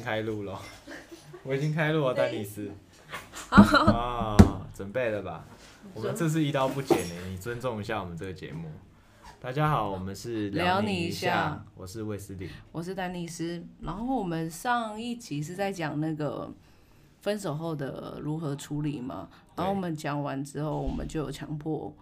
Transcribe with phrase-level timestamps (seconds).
[0.00, 0.58] 经开录了，
[1.44, 2.70] 我已经开录了，丹尼斯。
[3.50, 4.34] 啊，
[4.74, 5.44] 准备了吧？
[5.92, 8.70] 我们这次一刀不剪的，你尊重一下我们这个节目。
[9.38, 13.62] 大家好，我们是聊你一下，我是卫斯理，我是丹尼斯。
[13.80, 16.50] 然后我们上一集是在讲那个
[17.20, 19.28] 分手后的如何处理嘛？
[19.54, 21.94] 然后我们讲完之后，我们就有强迫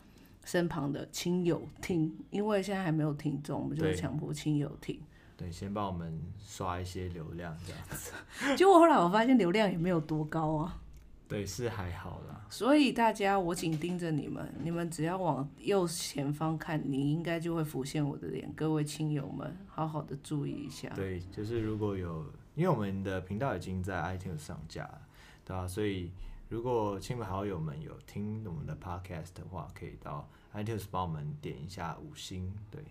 [0.45, 5.01] 身旁的亲友听，因为现在还没有听众，我们就强迫亲友听。
[5.39, 8.13] 对，先帮我们刷一些流量这样子。
[8.59, 10.83] 结果后来我发现流量也没有多高啊。
[11.29, 12.45] 对，是还好啦。
[12.51, 18.51] 所以大家，我紧盯着你们，你们只要往右前方看，你应该就会浮现我的脸。
[18.57, 20.89] 各位亲友们，好好的注意一下。
[20.97, 22.25] 对，就是如果有，
[22.57, 25.03] 因为我们的频道已经在 iTunes 上架了，
[25.45, 25.69] 对吧？
[25.69, 26.11] 所以
[26.49, 32.83] 如果亲朋好友们有听我们的 Podcast 的话，可以到 iTunes 帮我们点一下五星，对。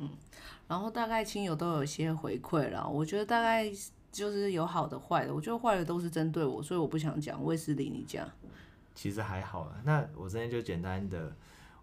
[0.00, 0.10] 嗯，
[0.68, 3.70] 然后大概亲友都有一些回馈了，我觉得大概
[4.12, 7.44] 就是有好的坏的，我觉得坏的都是针对我，所以我不想讲。
[7.44, 8.28] 卫斯理你讲，
[8.94, 9.80] 其实还好了。
[9.84, 11.34] 那我今天就简单的，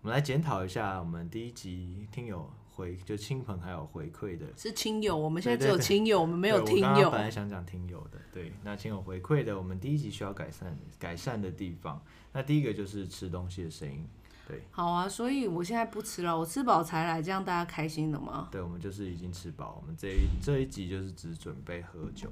[0.02, 6.84] 我们来检讨一下我们第一集听友回，就亲朋还有回馈的，是亲友，我们现在只有亲友，我们没有听友。
[6.84, 12.02] 我刚刚本来想讲听友的，对，那亲友回馈的，我们第一集需要改善改善的地方，
[12.34, 14.06] 那第一个就是吃东西的声音。
[14.48, 18.48] 对，好啊，所以我现在不吃了，我吃饱才来，这样大家开心的吗？
[18.50, 22.32] 对，我们就是已经吃饱，我们这一这一集就是只准备喝酒。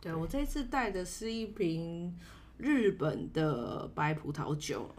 [0.00, 2.18] 对，对我这次带的是一瓶
[2.56, 4.92] 日本的白葡萄酒，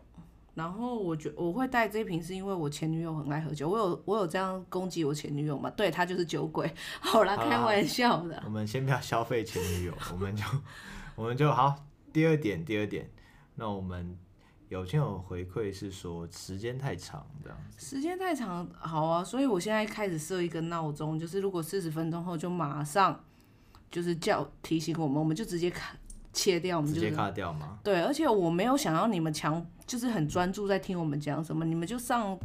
[0.54, 5.70] 然后我觉我会带这一瓶是因为我前女友很爱喝酒，我有我有这样攻击我前女友吗？
[5.72, 8.42] 对，她就是酒鬼，好啦，开玩笑的。
[8.48, 10.44] 我们先不要消费前女友，我们就
[11.18, 11.76] 我们就好。
[12.14, 13.12] 第二点，第二点，
[13.56, 14.18] 那我们。
[14.74, 23.24] 有亲友回馈是说时间太长这样子，时间太长，好啊，所以我现在开始设一个闹钟，就是如果四十分钟后就马上
[23.92, 25.96] 就是叫提醒我们，我们就直接卡
[26.34, 27.78] 切掉，我们就直接卡掉吗？
[27.84, 32.36] 对，而且我没有想要你们强，就是很专注在听我们讲什么，你们就上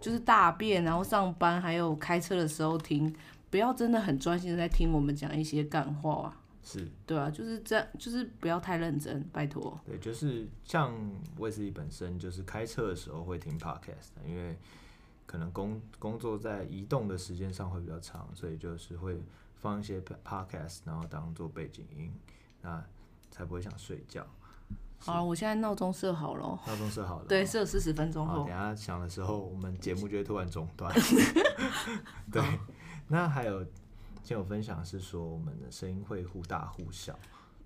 [0.00, 3.12] 就是大便，然后上班还有开车的时候听，
[3.50, 6.36] 不要真的很专心的在听我们讲一些干话啊。
[6.64, 9.78] 是对啊，就是这样，就是不要太认真，拜托。
[9.84, 10.92] 对，就是像
[11.36, 14.58] 我自己本身就是开车的时候会听 podcast，因为
[15.26, 19.22] 可能工工作在移动的时间上会比较长，所以就是会
[19.56, 22.10] 放一些 podcast，然后当做背景音，
[22.62, 22.82] 那
[23.30, 24.26] 才不会想睡觉。
[24.98, 26.58] 好，我现在闹钟设好了。
[26.66, 27.26] 闹钟设好了。
[27.28, 28.38] 对，设四十分钟后。
[28.38, 30.90] 等下响的时候，我们节目就会突然中断。
[32.32, 32.42] 对，
[33.08, 33.62] 那还有。
[34.24, 37.14] 亲友分享是说，我们的声音会忽大忽小。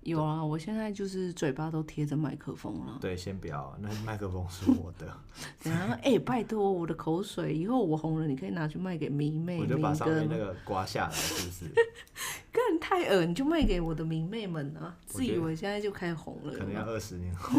[0.01, 2.97] 有啊，我现在就是嘴巴都贴着麦克风了。
[2.99, 5.07] 对，先不要，那麦克风是我的。
[5.63, 9.59] 等下，哎、欸，拜托，我的口水，以后我红了，你可以拿去卖给迷妹。
[9.59, 11.71] 我就把上面那个刮下来，是不是？
[12.51, 14.97] 更太恶，你就卖给我的迷妹们啊！
[15.05, 17.57] 自以为现在就开始红了，可能要二十年后。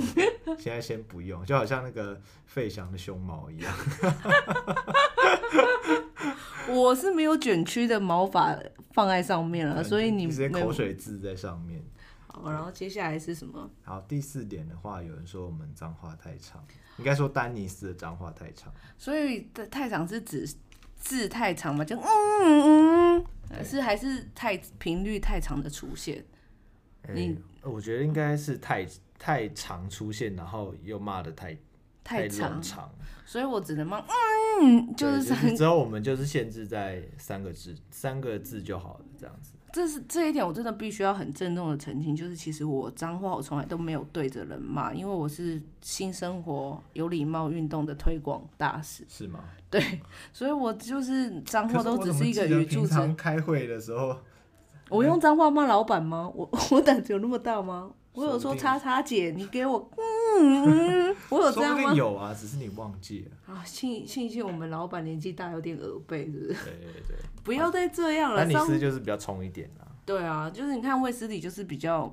[0.58, 3.74] 现在先不用，就好像那个费翔的胸毛一样。
[6.74, 8.58] 我是没有卷曲的毛发
[8.92, 11.82] 放在上面了，所以你直接口水渍在上面。
[12.26, 13.70] 好，然后接下来是什么？
[13.82, 16.64] 好，第四点的话，有人说我们脏话太长，
[16.98, 18.72] 应该说丹尼斯的脏话太长。
[18.96, 20.48] 所以太长是指
[20.96, 21.84] 字太长吗？
[21.84, 26.24] 就嗯嗯嗯，是还是太频率太长的出现？
[27.08, 28.86] 欸、你我觉得应该是太
[29.18, 31.56] 太长出现，然后又骂的太
[32.04, 32.60] 太长，
[33.24, 34.04] 所以我只能骂
[34.60, 39.52] 嗯，就是之、就是、后我们就是限制在三个字，三个字就好了，这样子。
[39.72, 49.04] 这是这一点，我真的必须要很郑重的澄清，就是其实我脏话我从来都没有对着人骂，因为我是新生活有礼貌运动的推广大使。
[49.08, 49.44] 是吗？
[49.70, 50.00] 对，
[50.32, 52.88] 所以我就是脏话都只是一个语助词。
[52.88, 54.16] 平常开会的时候，
[54.90, 56.30] 我用脏话骂老板吗？
[56.34, 57.90] 我 我胆子有那么大吗？
[58.12, 61.94] 我有说叉叉姐，你给我嗯， 我有这样吗？
[61.94, 63.62] 有啊，只是你忘记了啊。
[63.64, 66.48] 庆庆幸我们老板年纪大，有点耳背，是不是？
[66.48, 68.44] 对对对， 不要再这样了。
[68.44, 69.86] 丹尼斯就是比较冲一点啊。
[70.04, 72.12] 对啊，就是你看卫斯理就是比较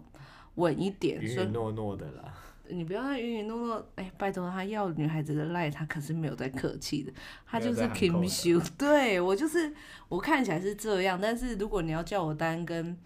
[0.56, 2.31] 稳一点，所以诺诺的啦。
[2.69, 7.12] 你不要再云云诺诺，哎，拜托他要女孩子的赖，他可是没有在客气的，
[7.46, 8.66] 他就是 Kim Shu。
[8.78, 9.74] 对我就是
[10.08, 12.98] 我看起来是这样，但是如果你要叫我单跟。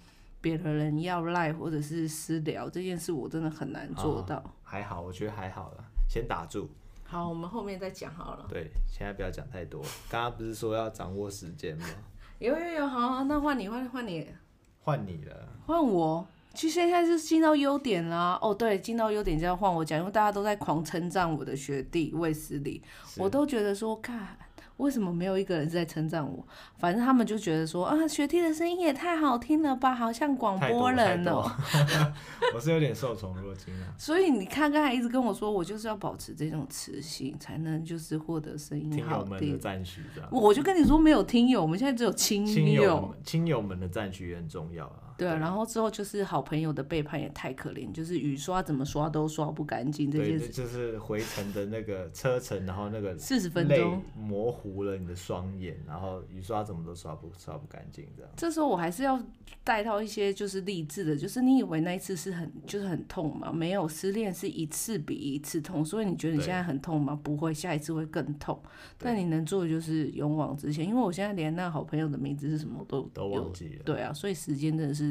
[0.44, 4.38] 别的人要赖或者是私聊这件事，我真的很难做到。
[4.38, 6.68] 哦，还好，我觉得还好了，先打住。
[7.04, 8.48] 好，我们后面再讲好了。
[8.50, 9.80] 对，现在不要讲太多。
[10.10, 11.86] 刚刚不是说要掌握时间吗？
[12.40, 14.28] 有有有，好，好，那换你，换换你，
[14.80, 15.48] 换你了。
[15.68, 16.28] 换我？
[16.54, 18.38] 其实现在就是进到优点啦。
[18.42, 22.82] 哦，对，进到优点就要换我讲，因为大家都在狂称赞我的学弟卫斯理，
[23.18, 24.38] 我都觉得说，看。
[24.78, 26.44] 为什么没有一个人是在称赞我？
[26.80, 31.52] 反正他们就觉得说啊，学弟的声音也太好听了吧，好像广播人哦、喔。
[32.56, 33.94] 我是有点受宠若惊啊。
[33.96, 39.06] 所以你看，刚才一直跟我说，我就是要保持这种磁性，才能就是获得声音好听。
[39.06, 40.02] 听友们的赞许。
[40.32, 43.14] 我就跟你说，没有听友，我们现在只有亲友。
[43.24, 45.11] 亲友们的赞许也很重要啊。
[45.22, 50.50] 对啊，然后之后就是好朋友的背叛也太可怜，就是雨刷怎么刷都刷不干净这件事。
[50.50, 58.32] 就是回程的那个车程，然后那个四十分钟模糊了你的双眼，然后雨刷怎么都刷不刷不干净这样。
[58.36, 59.22] 这时候我还是要
[59.64, 63.52] 带到一些就是励志的，就是你以为那一次是很就是很痛吗？
[63.54, 67.16] 没有，失恋是一次比一次痛，所以你觉得你现在很痛吗？
[67.22, 68.60] 不会，下一次会更痛。
[68.98, 73.84] 但你能做的就是勇往直前，因为我现在连那好朋友的名字是什么都都忘记了。
[73.86, 75.11] 对啊，所以时间真的是。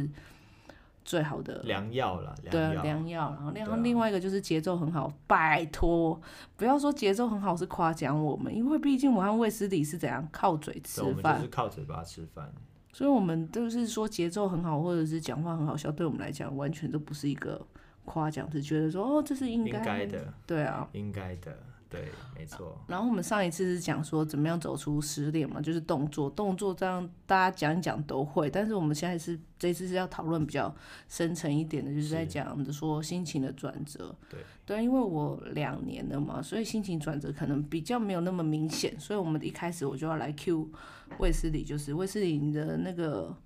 [1.05, 3.31] 最好的良药了，对，良药。
[3.31, 6.21] 然后，然后另外一个就是节奏很好，拜托，
[6.57, 12.53] 不要说节奏很好是夸奖我们，因为毕竟我和卫斯理是怎样靠嘴吃饭，我们就是靠嘴巴吃饭，
[12.93, 17.61] 所以我们都是说节奏很好，或者是讲话很好笑，对我们来讲完全都不是一个
[18.05, 21.57] 夸奖，是觉得说哦，这是应该的，对啊，应该的。
[21.91, 22.81] 对，没错。
[22.87, 28.49] 然后我们上一次是讲说怎么样走出失恋嘛，就是动作，动作这样大家讲一讲都会。
[28.49, 30.73] 但是我们现在是这次是要讨论比较
[31.09, 34.15] 深层一点的，就是在讲的说心情的转折。
[34.29, 38.95] 对，对，因为我两年了嘛，所以心情转折可能比较没有那么明显。
[39.01, 40.71] 所以我们一开始我就要来 Q
[41.19, 43.37] 卫斯理，就是卫斯理你的那个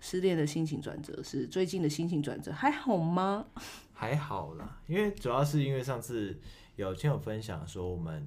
[0.00, 3.44] 失恋的心情转折是最近的心情转折还好吗？
[3.92, 6.34] 还好啦，因为主要是因为上次。
[6.86, 8.24] 有亲友分享说，我们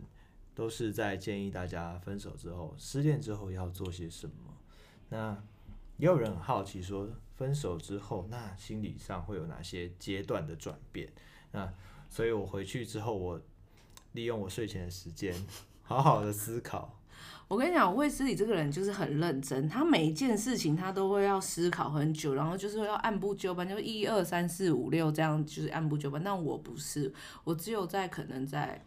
[0.53, 4.33] 都是在建议大家分手之后、失恋之后要做些什么。
[5.07, 5.41] 那
[5.95, 7.07] 也有人很好奇说，
[7.37, 11.09] 分手之后，那心理上会有哪些阶段的转变？
[11.53, 11.73] 那
[12.09, 13.41] 所以我回去之后，我
[14.11, 15.33] 利用我睡前的时间，
[15.81, 17.00] 好好的思考。
[17.47, 26.21] 我跟你讲，卫斯理这个人就是很认真，他每一件事情他都会要思考很久，然后就是要按部就班，就一二三四五六这样，就是按部就班。
[26.23, 27.13] 但我不是，
[27.43, 28.81] 我只有在可能在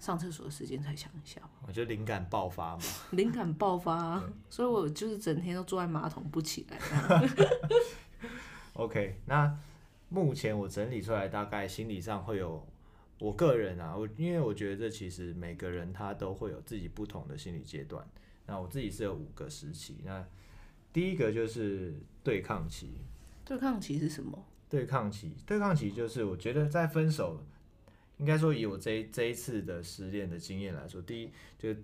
[0.00, 1.40] 上厕所的时间才想一下。
[1.66, 6.78] 我觉得灵感爆发嘛，灵感爆发，所以我就是整天都坐在马桶不起来。
[8.74, 9.54] OK，那
[10.08, 12.66] 目前我整理出来，大概心理上会有。
[13.18, 18.06] 我个人啊，我因为我觉得这其实每个人他都会有自己不同的心理阶段。
[18.46, 20.00] 那我自己是有五个时期。
[20.04, 20.26] 那
[20.92, 22.92] 第一个就是对抗期。
[23.44, 24.44] 对抗期是什么？
[24.68, 27.42] 对抗期，对抗期就是我觉得在分手，
[28.18, 31.74] 应该说以我这这一次的失恋的经验来说，第一就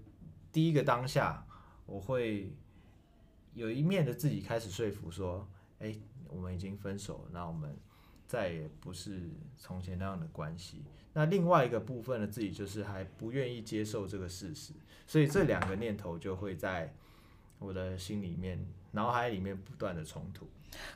[0.53, 1.47] 第一个当下，
[1.87, 2.53] 我会
[3.55, 5.49] 有一面的自己开始说服说，
[5.79, 7.75] 哎、欸，我们已经分手了，那我们
[8.27, 10.85] 再也不是从前那样的关系。
[11.15, 14.73] 那另外一个部分呢自己就是还不愿意接受这个事实，
[15.07, 16.93] 所以这两个念头就会在
[17.59, 18.63] 我的心里面、
[18.93, 20.47] 脑海里面不断的冲突。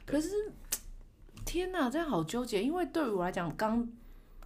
[0.04, 0.28] 可是，
[1.44, 2.62] 天哪，这样好纠结！
[2.62, 3.88] 因为对于我来讲，刚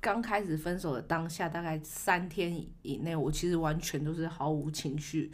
[0.00, 5.32] 刚开始分手的当下，大概三天以内，我其实完全都是毫无情绪。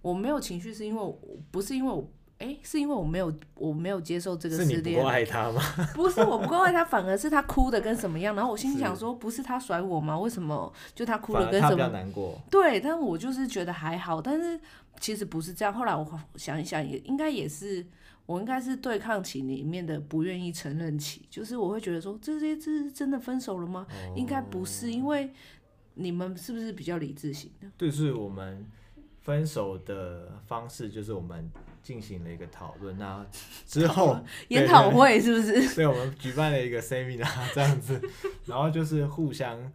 [0.00, 1.20] 我没有情绪，是因为我
[1.50, 2.10] 不是因为我。
[2.40, 4.82] 哎、欸，是因为我没有我没有接受这个失恋。
[4.82, 5.62] 是你不够爱他吗？
[5.94, 8.34] 不是我不够爱他，反而是他哭的跟什么样。
[8.34, 10.18] 然后我心里想说，不是他甩我吗？
[10.18, 11.88] 为什么就他哭的跟什么？
[11.88, 12.40] 难过。
[12.50, 14.22] 对，但我就是觉得还好。
[14.22, 14.58] 但是
[14.98, 15.72] 其实不是这样。
[15.72, 17.86] 后来我想一想，也应该也是
[18.24, 21.26] 我应该是对抗期里面的不愿意承认期。
[21.28, 23.86] 就是我会觉得说，这些这是真的分手了吗？
[23.90, 25.30] 哦、应该不是，因为
[25.92, 27.68] 你们是不是比较理智型的？
[27.76, 28.64] 对，是我们
[29.20, 31.50] 分手的方式就是我们。
[31.82, 33.26] 进行了一个讨论，那
[33.66, 35.74] 之后研讨会是不是？
[35.74, 37.98] 对，我们举办了一个 seminar 这样子，
[38.44, 39.72] 然后就是互相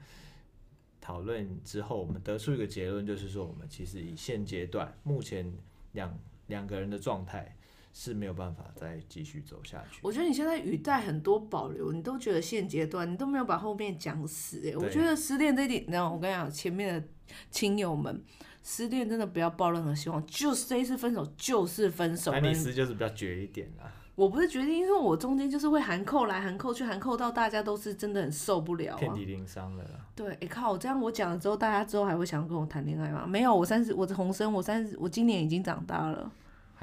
[1.02, 5.52] 讨论之后，我们得出一个结论，就是说我们其实以现阶段目前
[5.94, 7.58] 两两个人的状态
[7.92, 10.00] 是没有办法再继续走下去。
[10.04, 14.62] 我觉得你现在语带很多保留，你都觉得现阶段，你都没有把后面讲死。
[14.70, 17.08] 哎，我觉得失恋这一点，然后我跟你讲，前面的
[17.50, 18.24] 亲友们。
[18.68, 22.32] 失恋真的不要抱任何希望，就是这一次分手就是分手。
[22.32, 23.92] 那你失就是比较绝一点啦。
[24.16, 30.00] 我不是决定，因为我中间就是会含扣来含扣去，含扣到大家都是真的很受不了、啊，遍体鳞伤了啦。
[30.16, 33.26] 对，哎、欸、靠，这样我讲了之后，大家之后还会想要跟我谈恋爱吗？
[33.28, 36.32] 没有，我三十，我的红生，我三十，我今年已经长大了。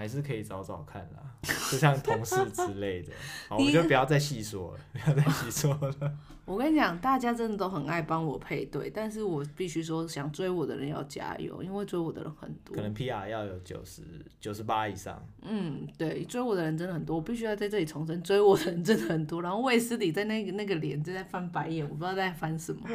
[0.03, 1.23] 还是可以找找看啦，
[1.71, 3.13] 就像同事之类的，
[3.49, 6.19] 好，我们就不要再细说了， 不要再细说了。
[6.45, 14.03] 我跟你讲，大家真的都很爱帮我配对，但是我必须说，想追我的人要加油，因为追我的人很多，可能 PR 要有九十
[14.41, 15.25] 九十八以上。
[15.43, 19.41] 嗯，对，追我的人真的很多，我必须要在这里重申，追我的人真的很多。
[19.41, 22.89] 然后卫斯理在那个那个脸正在翻白眼，我不知道在翻什么。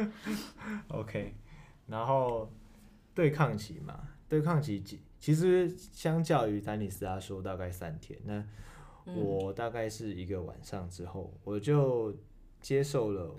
[0.88, 1.34] OK，
[1.86, 2.52] 然后
[3.14, 3.98] 对抗期嘛，
[4.28, 4.78] 对抗期
[5.20, 8.44] 其实相较于丹尼斯他说大概三天，那
[9.14, 12.14] 我大概是一个晚上之后，我就
[12.60, 13.34] 接受了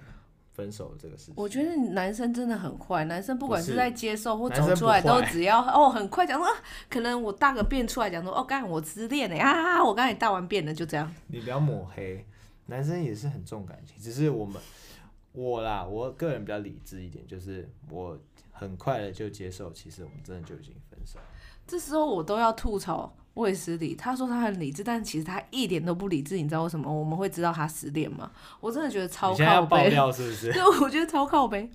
[0.51, 1.33] 分手这个事情。
[1.37, 6.47] 我觉得男生真的很快，男生不管是在接受或走出来，都只要哦很快讲说，
[6.89, 11.13] 可能我大个便出来讲说，哦刚才我失恋了啊，我刚才大完便了，就这样。
[11.27, 12.25] 你不要抹黑，
[12.65, 14.61] 男生也是很重感情，只是我们
[15.31, 18.19] 我啦，我个人比较理智一点，就是我
[18.51, 21.19] 很快的就接受，其实我们真的就已经分手。
[21.69, 26.35] 这时候我都要吐槽卫斯理，他说他很理智，但其实他一点都不理智。
[26.35, 28.31] 你知道为什么我们会知道他失恋吗？
[28.59, 29.45] 我真的觉得超靠背。
[29.45, 30.49] 要爆料是不是？
[30.53, 31.69] 对，我觉得超靠背。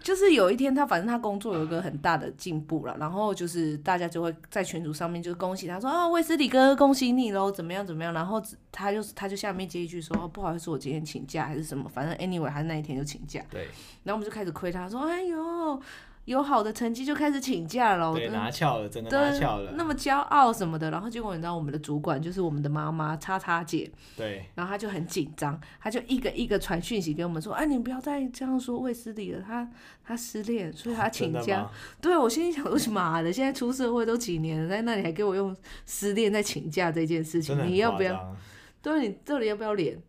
[0.00, 8.14] 就是有一天他反正他工作有一个很大的进步了，然后就是大家就会在群组上面就恭喜他说啊，卫斯理哥恭喜你喽，怎么样怎么样？
[8.14, 8.40] 然后
[8.70, 13.42] 他就他就下面接一句说不好意思，我今天请假还是什么，反正 anyway 他那一天就请假。
[13.50, 13.68] 对。
[14.04, 15.82] 然后我们就开始亏他说哎呦。
[16.26, 29.68] 有好的成绩就开始请假了，对，拿翘了，真的拿翘了，那么骄傲什么的，然后结果你知道我们的主管就是我们的妈妈叉叉姐，对，然后她就很紧张，她就一个一个传讯息给我们说，哎，你不要再这样说卫斯理了，她
[30.04, 31.68] 她失恋，所以她请假。
[32.00, 33.32] 对，我心里想，为什么的？
[33.32, 38.36] 现在出社会都几年了，在那里还给我用失恋在请假这件事情，你要不要？
[38.82, 40.00] 对，你到底要不要脸？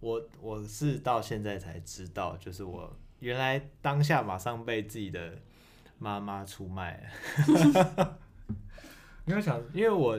[0.00, 5.38] 我我是到现在才知道，就是我原来当下马上被自己的。
[6.02, 6.98] 妈妈出卖
[7.36, 8.18] 了，
[9.26, 10.18] 因为想，因为我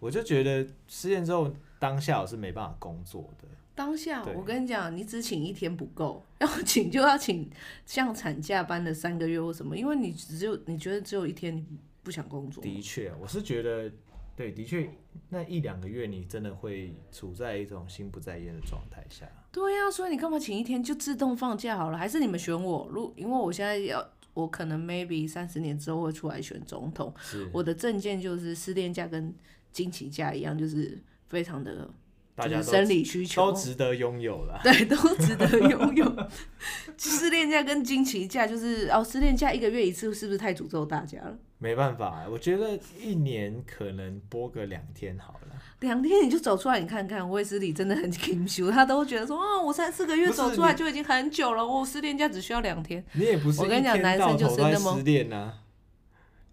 [0.00, 3.46] 我就觉得失恋之后当下我是没办法工作的。
[3.74, 7.50] 当下我跟你讲，你只请一天不够， 要请就要请
[7.84, 11.62] 像产假般的三个月或什么，因为你只有你觉得只有一天你
[12.02, 12.64] 不想工作。
[12.64, 13.92] 的确，我是觉得
[14.38, 14.88] 对，的确
[15.28, 19.26] 那一两个月你真的会处在一种心不在焉的状态下。
[19.50, 21.98] 对呀、啊，所以你干嘛请一天就自动放假好了？
[21.98, 22.88] 还是你们选我？
[22.90, 24.08] 如因为我现在要。
[24.34, 27.12] 我可能 maybe 三十年之后会出来选总统。
[27.52, 29.34] 我的证件就是失恋假跟
[29.72, 31.90] 经期假一样，就是非常的，
[32.36, 34.60] 大家生理需求都值得拥有了。
[34.62, 36.28] 对，都值得拥有。
[36.96, 41.36] 失恋假跟惊奇假就是哦，失恋假一个月一次，是不是太诅咒大家了？
[41.60, 45.60] 没办法，我觉得一年可能播个两天好了。
[45.80, 48.08] 两天你就走出来，你看看，卫斯理真的很
[48.70, 53.04] 他都觉得说啊，我三四个月走出来就已经很久了，我失恋假只需要两天。
[53.14, 55.58] 你也不是，我跟你讲，男生就是那么失恋啊，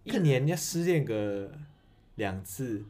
[0.03, 1.51] 一年要失恋个
[2.15, 2.83] 两次。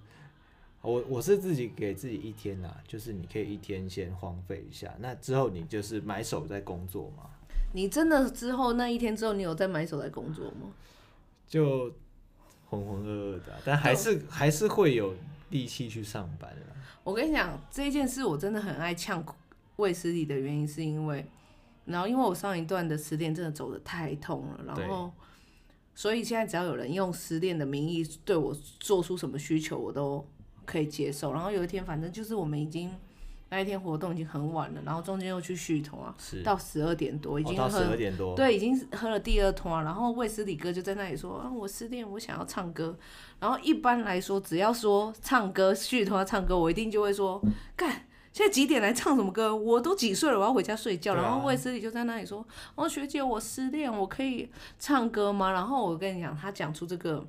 [0.81, 7.29] 我我是自己给自己一天啊，就是你可以一天先荒废一下，那之后你就是埋首在工作嘛。
[7.73, 10.71] 你真的之后那一天之后，你有在埋首在工作吗？
[11.45, 11.91] 就。
[12.69, 15.15] 浑浑噩噩的，但还是还是会有
[15.49, 16.51] 力气去上班。
[17.03, 19.23] 我跟你讲，这件事我真的很爱呛
[19.75, 21.25] 卫斯理的原因，是因为，
[21.85, 25.11] 然后因为我上一段的失恋真的走得太痛了，然后，
[25.93, 30.27] 所以现在只要有人用失恋的名义对我做出什么需求，我都
[30.65, 31.31] 可以接受。
[31.31, 32.91] 然后有一天，反正就是我们已经。
[33.49, 42.97] 那一天活动已经很晚了，然后中间又去续摊啊，到十二点多，已经喝，哦、到十二点多，对，已经喝了第二摊，然后卫斯理哥就在那里说啊，我失恋，我想要唱歌。
[43.39, 47.39] 然后一般来说，只要说唱歌续摊唱歌，我一定就会说，
[47.75, 49.55] 干，现在几点来唱什么歌？
[49.55, 51.13] 我都几岁了，我要回家睡觉。
[51.13, 54.49] 然后卫斯理就在那里说，哦，学姐，我失恋，我可以
[54.79, 55.51] 唱歌吗？
[55.51, 57.25] 然后我跟你讲，他讲出这个。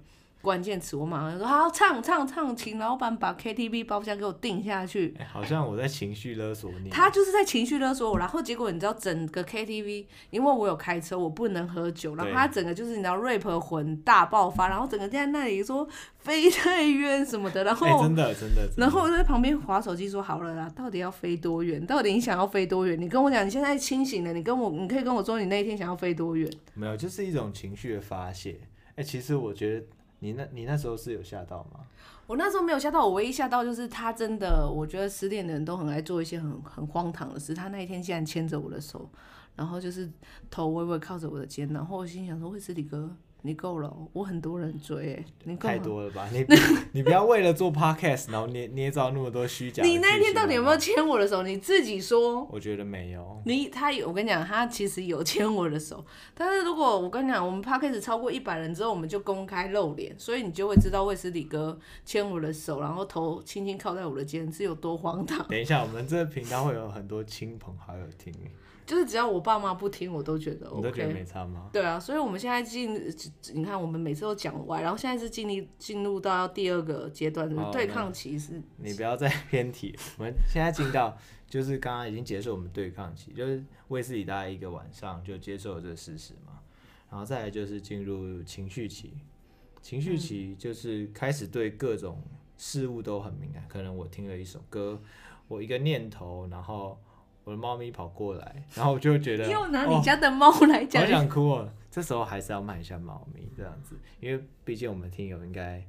[0.47, 5.13] 关键词，我马上就说好，唱唱唱，请老板把 KTV 包厢给我定下去。
[5.19, 6.89] 欸，好像我在情绪勒索你。
[6.89, 15.85] 他就是在情绪勒索我，然后结果你知道，整个 KTV，因为我有开车，我不能喝酒，然后他整个就是你知道 rap 魂大爆发，然后整个在那里说
[16.21, 21.85] 飞太远什么的，然后、欸、真的真的，然后我就在旁边划手机说好了啦，到底要飞多远？
[21.85, 22.97] 到底你想要飞多远？
[23.01, 26.49] 你跟我讲，你现在清醒了，你跟我，你可以跟我说你那一天想要飞多远？
[26.75, 28.61] 没有，就是一种情绪的发泄。
[28.91, 29.85] 哎、欸，其实我觉得。
[30.21, 31.81] 你那，你那时候是有吓到吗？
[32.27, 37.55] 我那时候没有吓到，我唯一吓到就是他真的，我觉得失恋的人都很爱做一些很很荒唐的事。
[37.55, 39.09] 他那一天竟然牵着我的手，
[39.55, 40.11] 然后就是
[40.51, 45.57] 头微微靠着我的肩，然后我心想说：“会是李哥。”你够了，我很多人追，欸，你。
[45.57, 46.29] 太多了吧？
[46.33, 46.45] 你
[46.93, 49.85] 你不要为了做 podcast，然后捏捏造那么多虚假。
[49.85, 51.43] 你那天到底有没有牵我的手？
[51.43, 52.45] 你自己说。
[52.51, 53.41] 我觉得没有。
[53.45, 65.47] 你他有，我跟你讲，他其实有牵我的手，但是如果我跟你讲，我们 podcast 超过一百人之后，我们就公开露脸，所以你就会知道卫斯理哥牵我的手，然后头轻轻靠在我的肩是有多荒唐。
[65.49, 68.33] 等一下，我们这个频道会有很多亲朋好友听。
[68.87, 70.77] 就是只要我爸妈不听，我都觉得 OK。
[70.77, 71.69] 你都觉得没差吗？
[71.73, 72.95] 对啊，所以我们现在进，
[73.53, 78.63] 你看我们每次都讲歪，然后现在是进入进入到第二个阶段，就是对抗期是。
[78.77, 86.61] 你不要再 偏题，我们现在进到就是刚刚已经结束我们对抗期，就是为自己大概一个晚上就接受了这个事实嘛，
[87.11, 89.15] 然后再来就是进入情绪期，
[89.83, 92.23] 情绪期就是开始对各种
[92.57, 93.65] 事物都很敏感。
[93.69, 95.03] 可能我听了一首歌，
[95.49, 97.01] 我一个念头，然后
[97.47, 101.69] 我的猫咪跑过来，然后我就觉得又拿你家的猫来讲，好想哭哦。
[101.93, 105.81] 这时候还是要骂一下猫咪这样子，因为毕竟我们听友应该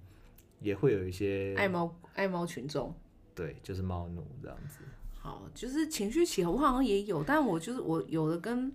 [0.62, 2.94] 也会有一些爱猫爱猫群众，
[3.34, 4.82] 对，就是猫奴这样子。
[5.20, 8.72] 好，就是情绪起，我好像也有，但我就是我有的跟，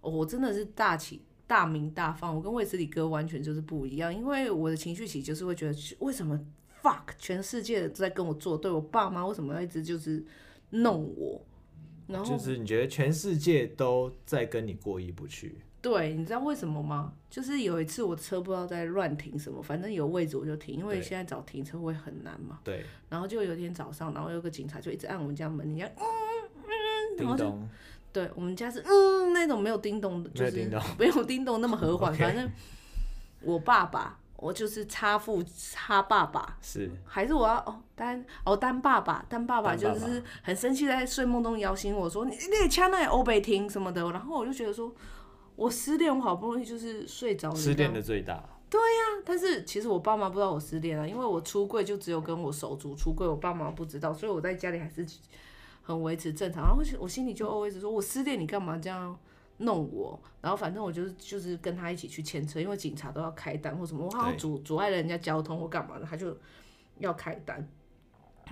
[0.00, 6.38] 哦、我真的是大起大名大放，我跟卫斯理哥完全就是不一样，因为我的情绪起就是会觉得，为什么
[6.82, 10.22] fuck 全世界都在跟我作对，我爸妈为什么要一直就是
[10.70, 11.40] 弄我？
[12.10, 15.58] 然后就是你觉得全世界都在跟你过意不去。
[15.82, 17.14] 对，你知道为什么吗？
[17.30, 22.60] 就是有一次我车不知道在乱停什么，反正有位置我就停，因为现在找停车位很难嘛。
[22.62, 22.84] 对。
[23.08, 26.04] 然后就有一天早上，然后有个警察就一直按我们家门，人家嗯
[26.66, 27.58] 嗯，然后就
[28.12, 32.12] 对我们家是嗯那种没有叮咚的，就是 没有叮咚那么和缓。
[32.18, 32.46] 反正
[33.40, 44.92] 我爸爸，我就是插父插爸爸，是还是我要哦单哦单爸爸单爸爸就是很生气，在睡梦中摇醒我说你你掐那欧北听什么的，然后我就觉得说。
[45.56, 47.54] 我失恋，我好不容易就是睡着了。
[47.54, 48.42] 失恋的最大。
[48.70, 55.06] 对呀、啊，但是其实我爸妈不知道我失恋了，因为我出柜就只有跟我手足出柜，我爸妈不知道，所以我在家里还是
[55.82, 56.62] 很维持正常。
[56.62, 59.14] 然后我心里就 always 说，我失恋，你干嘛这样
[59.60, 60.20] 弄我？
[60.40, 66.36] 然后反正我就是就是跟他一起去牵车，因为警察都要开单或什么，我好像阻阻碍了人家交通或干嘛的，他就
[66.98, 67.66] 要开单。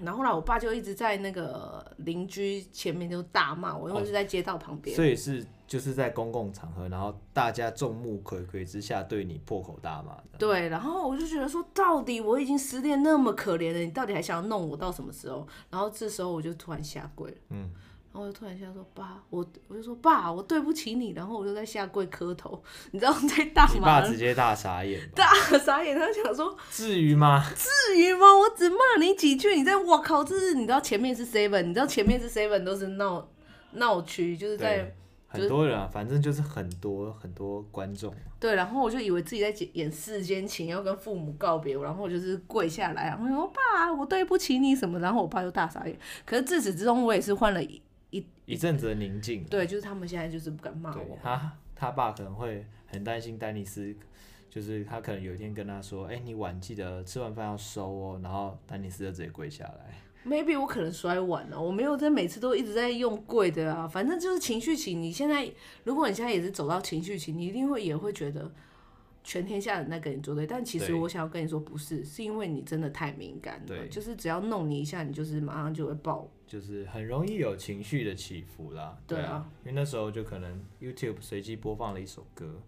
[0.01, 10.17] 然后后来我爸就一直在那个邻居前面就大骂我，因为是在街道旁边，所以是就是在公共场合，然后大家众目睽睽之下对你破口大骂。
[10.39, 15.45] 对，然后我就觉得说，到底我已经失恋那么可怜了，你到底还想要弄我到什么时候？
[15.69, 17.69] 然后这时候我就突然下跪了，嗯。
[18.11, 21.13] 然后我就突然下说，爸，我我就说爸，我对不起你。
[21.13, 22.61] 然后我就在下跪磕头，
[22.91, 25.97] 你知道在大马，你爸直接大傻眼，大傻眼。
[25.97, 27.45] 他想说，至于吗？
[27.55, 28.27] 至于吗？
[28.37, 33.29] 我只骂你几句，你在我靠，这是你知道前面是 seven，你知道前面是 seven 都是闹
[33.73, 34.95] 闹区，就是在、
[35.27, 38.15] 很多人啊，反正就是很多很多观众。
[38.41, 44.99] 对，然后我就以为自己在演世间情，要跟父母告别，然后我就是跪下来，我说爸，我对不起你什么。
[44.99, 45.99] 然后我爸就大傻眼。
[46.25, 47.83] 可是自始至终，我也是换了一。
[48.11, 51.19] 一一阵子的宁静，对，就是他们现在就是不敢骂我。
[51.23, 53.95] 他他爸可能会很担心丹尼斯，
[54.49, 59.95] 就是他可能有一天跟他说：“哎、欸，你碗记得吃完饭要收哦。”然后丹尼斯就直接跪下来。
[60.27, 63.87] Maybe 我可能摔碗了，我没有在每次都一直在用跪的啊。
[63.87, 65.51] 反正就是情绪期，你现在
[65.85, 68.51] 如果你现在也是走到情绪期，你一定会也会觉得。
[69.25, 73.87] 全天下人在跟你作对，但其实我想要跟你说，不是，是因为你真的太敏感了。
[73.89, 78.99] 就是只要弄你一下，你就是马上就会爆，就是很容易有情绪的起伏啦。
[79.07, 82.61] 对啊，因为那时候就可能 YouTube 随机播放了一首歌，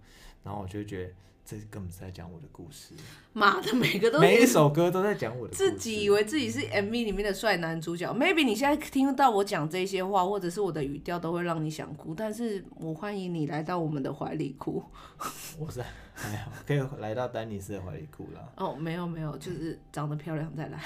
[0.45, 1.14] 然后我就觉得。
[1.51, 2.95] 这根本是在讲我的故事。
[3.33, 5.73] 妈的，每个都每一首歌都在讲我的故事。
[5.73, 8.09] 自己以为自己是 MV 里面的帅男主角。
[8.15, 12.15] Maybe 你现在听到我讲这些话，或者是我的语调，都会让你想哭。
[12.15, 14.81] 但是我欢迎你来到我们的怀里哭。
[15.59, 15.83] 我是
[16.15, 18.53] 还好，可以来到丹尼斯的怀里哭了。
[18.57, 20.81] 哦，没有没有，就是长得漂亮再来。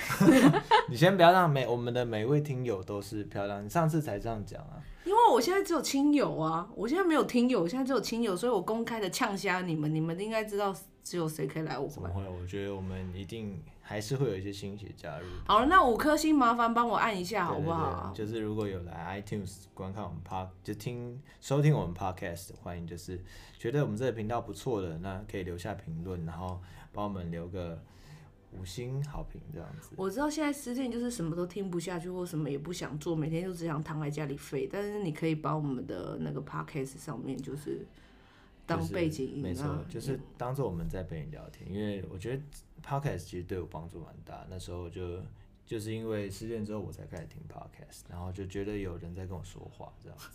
[0.89, 3.63] 你先不要让每我们的每一位听友都是漂亮。
[3.63, 4.81] 你上次才这样讲啊。
[5.35, 11.89] 我现在只有亲友啊，我现在没有听友，我现在只有亲友，所以我公开的呛瞎你们，你们应该知道只有谁可以来我。
[11.89, 12.23] 怎么会？
[12.29, 15.27] 我觉得我们一定还是会有一些新血加入。
[15.47, 18.13] 好了，那五颗星麻烦帮我按一下好不好？
[18.15, 23.21] 对对对，就是如果有来 iTunes 观看我们 Pod，就听收听我们 Podcast，欢迎就是
[23.59, 26.61] 觉得我们这个频道不错的，那可以留下评论，然后
[26.93, 27.83] 帮我们留个。
[28.59, 34.69] 五星好评这样子，我知道现在失恋就是什么都听不下去，或什么也不想做，每天就只想躺在家里废。
[34.71, 37.87] 但是你可以把我们的那个 podcast 上面就是
[38.67, 41.71] 当背景音，没错，就是当做我们在陪你聊天。
[41.71, 42.43] 因为我觉得
[42.83, 44.47] podcast 其实对我帮助蛮大。
[44.49, 45.21] 那时候就
[45.67, 50.29] 就是因为失恋之后，我才开始听 podcast，然后就觉得有人在跟我说话这样子。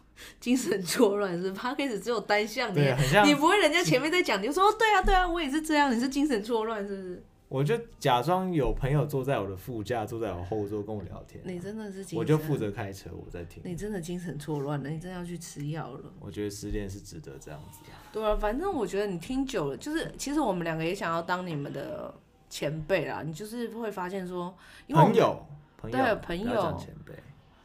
[0.38, 7.22] 精神错乱是 podcast 只有单向的，你不会人家前面在讲，你就说对啊对啊，我也是这样，你是精神错乱是不是？
[7.50, 11.42] 我就假装有朋友坐在我的副驾，坐在我后座跟我聊天。
[11.44, 13.60] 你真的是，我就负责开车，我在听。
[13.64, 16.12] 你真的精神错乱了，你真的要去吃药了。
[16.20, 17.80] 我觉得失恋是值得这样子。
[18.12, 22.14] 对啊，反正我觉得你听久了，就是其实我们两个也想要当你们的
[22.48, 23.24] 前辈啦。
[23.26, 24.54] 你就是会发现说，
[24.86, 25.44] 因为朋友，
[25.76, 27.12] 朋友对朋友前辈，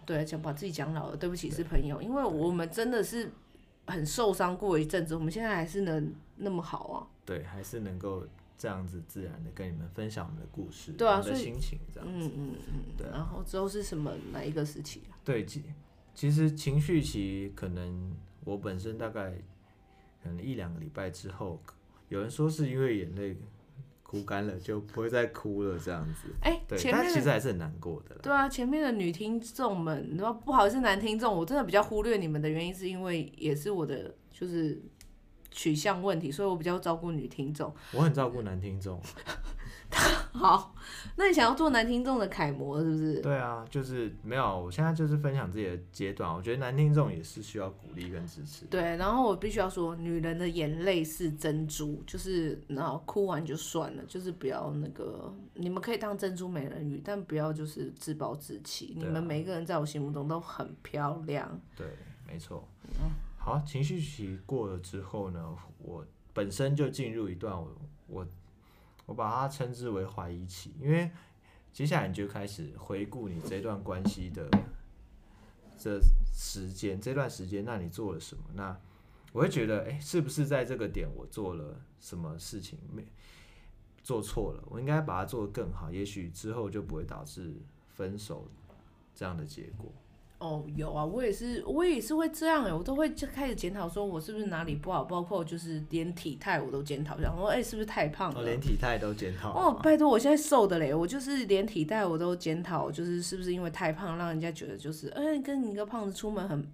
[0.03, 3.31] 对，讲把自己讲老了，对不起，是朋友，因为我们真的是
[3.85, 7.07] 很受伤过一阵子，我们现在还是能那么好啊。
[7.23, 8.25] 对，还是能够。
[8.57, 13.07] 这样子自然的跟你们分享我们的故事，对啊，我们的心情这样子，嗯嗯嗯，对。
[13.11, 15.17] 然后之后是什么哪一个时期啊？
[15.23, 15.63] 对，其
[16.13, 18.15] 其实情绪期可能
[18.45, 19.33] 我本身大概
[20.23, 21.61] 可能一两个礼拜之后，
[22.09, 23.37] 有人说是因为眼泪
[24.01, 26.29] 哭干了，就不会再哭了这样子。
[26.41, 28.15] 哎、欸，对，前面但其实还是很难过的。
[28.21, 34.81] 对啊，前面的女听众们，然后不好意思，男听众，我真的比较忽略你们的原因，是因为也是我的就是
[35.55, 37.73] 取向问题，所以我比较照顾女听众。
[37.93, 39.01] 我很照顾男听众。
[40.33, 40.75] 好，
[41.15, 43.21] 那你想要做男听众的楷模是不是？
[43.21, 46.29] 对啊，就是没有，我现在就是分享自己的阶段。
[46.29, 48.65] 我觉得男听众也是需要鼓励跟支持。
[48.65, 58.93] 对，然后我必须要说，女人的眼泪是珍珠，就是然后哭完就算了，就是不要那个，你们可以当珍珠美人鱼，但不要就是自暴自弃。
[58.97, 61.49] 啊、你们每一个人在我心目中都很漂亮。
[61.77, 61.87] 对，
[62.27, 62.67] 没错。
[63.45, 66.03] 好，情绪期过了之后呢，我
[66.33, 67.71] 本身就进入一段我
[68.07, 68.27] 我。
[69.05, 71.11] 我把它称之为怀疑期，因为
[71.71, 74.49] 接下来你就开始回顾你这段关系的
[75.77, 76.01] 这
[76.33, 78.43] 时间，这段时间，那你做了什么？
[78.55, 78.75] 那
[79.31, 83.05] 我会觉得，哎、是不是在这个点我做了什么事情没
[84.01, 84.63] 做错了？
[84.71, 87.53] 我应该把它做得更好，也许之后就不会导致
[87.89, 88.49] 分手
[89.13, 89.93] 这样的结果。
[90.37, 98.41] 哦，有啊，我也是，我也是会这样哎，我都会就开始检讨，说我是不是哪里不好，包括就是连体态我都检讨，想说哎、欸，是不是太胖了？
[98.41, 99.51] 哦、连体态都检讨。
[99.51, 106.67] 哦，拜托，我现在瘦的嘞，我就是连体态我都检讨，就是是不是因为太胖，让人家觉得就是哎、欸，跟你一个胖子出门很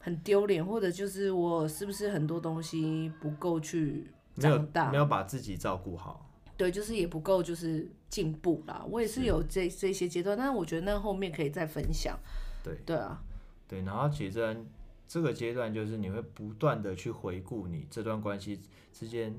[0.00, 6.27] 很丢脸，或者就是我是不是很多东西不够去长大，没有，没有把自己照顾好。
[6.58, 8.84] 对，就是也不够，就是进步啦。
[8.90, 12.18] 我也是有这这些阶段，但是我觉得那后面可以再分享。
[12.62, 13.22] 对对啊，
[13.66, 14.64] 对，然后其实
[15.06, 18.60] 这个阶段就是你会不断的去回顾你这段关系
[18.92, 19.34] 之间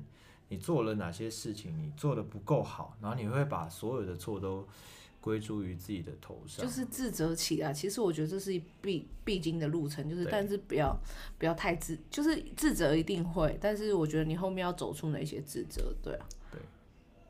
[0.47, 4.67] 你做了哪些事情，你做的不够好，然后你会把所有的错都
[5.21, 7.73] 归诸于自己的头上，就是自责起来。
[7.73, 10.97] 其实我觉得这是必必经的路程，就是但是不要
[11.38, 16.62] 不要太自，就是自责一定会，但是我觉得你后面要走出哪些自责，对啊，对，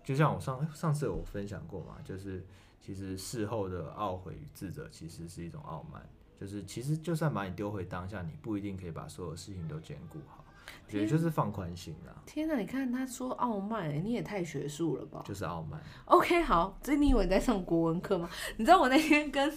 [0.10, 2.44] 就像我上上次我分享过嘛，就是。
[2.82, 6.02] 其实事后的懊悔与自责，其实是一种傲慢。
[6.40, 10.39] 就是其实就算把你丢回当下，你不一定可以把所有事情都兼顾好。
[10.86, 12.14] 我觉得就是放宽心啦。
[12.26, 15.22] 天哪，你看他说傲慢，你也太学术了吧？
[15.26, 15.80] 就是傲慢。
[16.06, 18.30] OK，好，所以你以为你在上国文课吗？
[18.58, 19.52] 你知道我那天跟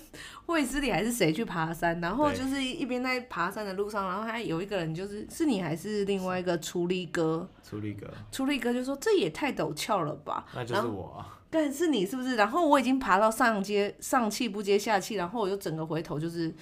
[0.46, 7.48] 卫斯理还是谁去爬山，然后就是一边在爬山的路上，然后还有一个人，就是是你还是另外一个出力哥？
[7.62, 8.07] 出力哥。
[8.31, 11.38] 出力哥就说：“这也太陡峭了吧？”那就是我啊。
[11.51, 12.37] 对，是你是不是？
[12.37, 16.55] 然后我已经爬到上阶上气不接下气，然后我就整个回头就是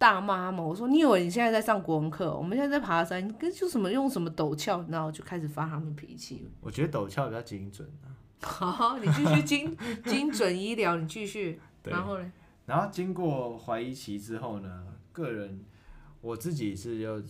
[0.00, 0.64] 大骂他们。
[0.64, 2.34] 我说：“你以为你现在在上国文课？
[2.34, 8.08] 我们现在在爬山，跟就什么用什么陡峭，然后就开始发他们脾气。”我觉得陡峭比较精准啊。
[8.40, 11.60] 好，你继续 精精准医疗，你继续。
[11.84, 12.32] 然后呢？
[12.64, 15.62] 然后经过怀疑期之后呢，个人
[16.22, 17.20] 我自己是要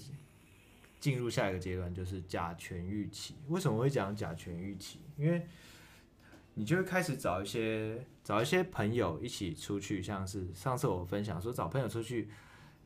[1.01, 3.35] 进入下一个阶段，就是甲醛预期。
[3.49, 5.01] 为什么会讲甲醛预期？
[5.17, 5.45] 因为
[6.55, 12.29] 你就会开始找一些找一些朋友一起出去，像是上次我分享说找朋友出去，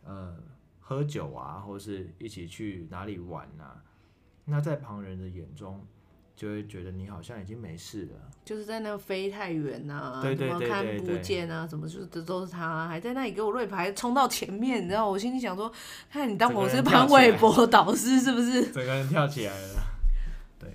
[0.05, 0.37] 呃，
[0.81, 3.83] 喝酒啊，或是一起去哪里玩啊。
[4.45, 5.81] 那在旁人的眼中，
[6.37, 8.31] 就会觉得你好像已经没事了。
[8.45, 15.73] 就是在那个飞太远啊，对对对对对，看不见啊，什么就是这都是他，还在那里给我瑞牌冲到前面，你知道我心里想说，
[16.11, 18.71] 看你当我是潘玮柏导师是不是？
[18.71, 19.83] 整个人跳起来了。
[20.59, 20.69] 对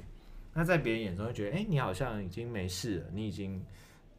[0.55, 3.63] 那在别人眼中会觉得，哎、欸，你好像已经没事了，你已经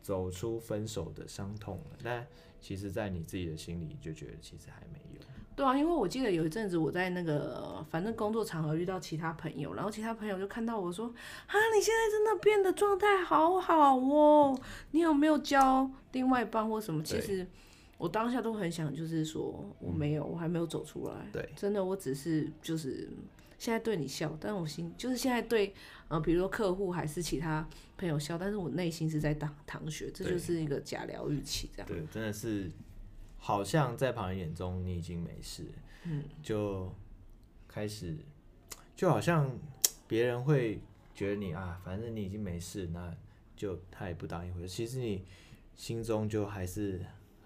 [0.01, 1.99] 走出分手的伤痛了。
[2.05, 2.25] 但
[2.61, 5.21] 其实，在你自己的心里就觉得，其实还没有。
[5.57, 14.59] 对啊，因为我记得有一阵子我在那个反正工作场合遇到其他朋友，然后其他朋友就看到我说，啊，你现在真的变得状态好好哦，
[14.93, 17.03] 你有没有交另外一半或什么？
[17.03, 17.47] 其实
[17.99, 21.15] 我当下都很想，就是说我没有，我还没有走出来。
[21.33, 23.09] 对，真的，我只是就是。
[23.59, 25.75] 现在对你笑，但我心就是现在对，
[26.09, 27.69] 呃，比如说客户还是其他
[28.01, 31.87] 朋友笑，但是我内心是在淌淌血，这就是一个假疗愈期，这样。
[31.87, 32.71] 对，真的是，
[33.37, 35.67] 好像在旁人眼中你已经没事，
[36.05, 36.91] 嗯，就
[37.69, 38.17] 开始，
[38.97, 39.51] 就好像
[40.09, 40.81] 别人会
[41.15, 43.15] 觉得你啊，反正你已经没事，那
[43.55, 44.69] 就他也不当一回事。
[44.69, 45.23] 其实你
[45.77, 47.03] 心中就还是。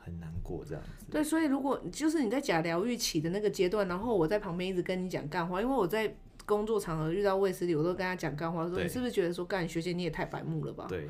[0.06, 1.06] 很难过这样子。
[1.10, 6.14] 对，所以如果就是你在假疗愈期的那个阶段，然后我在旁边一直跟你讲干话，因为我在
[6.46, 10.86] 工作场合遇到卫斯理，我都跟他讲干话，说你是不是觉得说干学姐你也太白目了吧？
[10.88, 11.08] 对，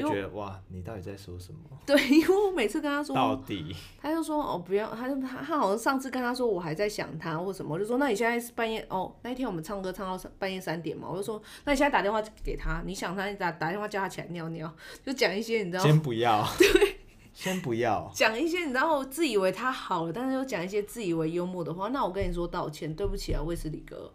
[0.00, 1.58] 就觉得哇，你到底在说什么？
[1.86, 14.72] 对，因为我每次跟他说到底，他就说哦不要，他就他他好像上次跟他说我还在想他或什么，我就说那你现在是半夜哦，那一天我们唱歌唱到半夜三点嘛，我就说那你现在打电话给他，你想他你打打电话叫他起来尿尿，
[15.04, 15.86] 就讲一些你知道吗？
[15.90, 16.46] 先不要。
[16.58, 16.94] 对。
[17.34, 21.86] 先不要讲一些，你知道自以为他好了，但是又讲一些自以为幽默的话。
[21.90, 24.12] 那我跟你说道歉，对不起啊，卫斯理哥。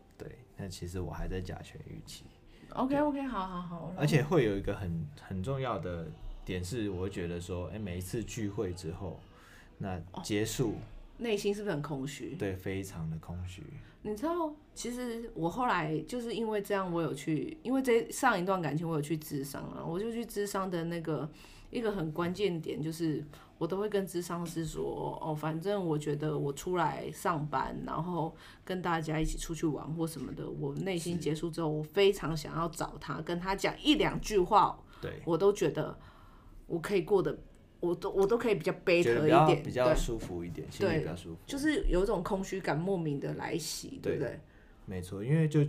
[0.63, 2.23] 对，那其实我还在甲醛预期。
[2.69, 3.93] OK OK，好好好。
[3.97, 6.07] 而且会有一个很很重要的
[6.45, 9.19] 点是，我会觉得说，哎、欸，每一次聚会之后，
[9.77, 10.75] 那结束，
[11.17, 12.35] 内、哦、心是不是很空虚？
[12.35, 13.61] 对，非常的空虚。
[14.01, 21.29] 你知道，其实我后来就是因为这样，我有去，因为这上一段感情我有去智商了，我就去智商的那个
[21.69, 23.23] 一个很关键点就是。
[23.59, 28.35] 我都会跟智商师说，哦，反正我觉得我出来上班，然后
[28.65, 35.97] 跟大家一起出去玩或什么的，我内心结束之后，我非常想要找他，跟他讲一两句话，对，我都觉得
[36.67, 37.37] 我可以过得，
[37.79, 44.39] 我都我都可以比较 better 一点，比较舒服一点，心里，比较舒服，就是有一种空虚感莫名的来袭，对不对？
[44.85, 45.61] 没错，因为就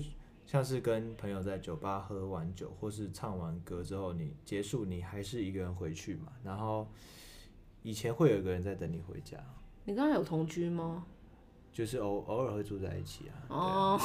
[0.46, 6.88] 像是跟朋友在酒吧喝完酒，或是唱完歌之后，你结束，你还是一个人回去嘛，然后。
[7.84, 9.36] 以前会有一个人在等你回家。
[9.84, 11.04] 你刚刚有同居吗？
[11.70, 13.34] 就是偶偶尔会住在一起啊。
[13.48, 14.00] 哦，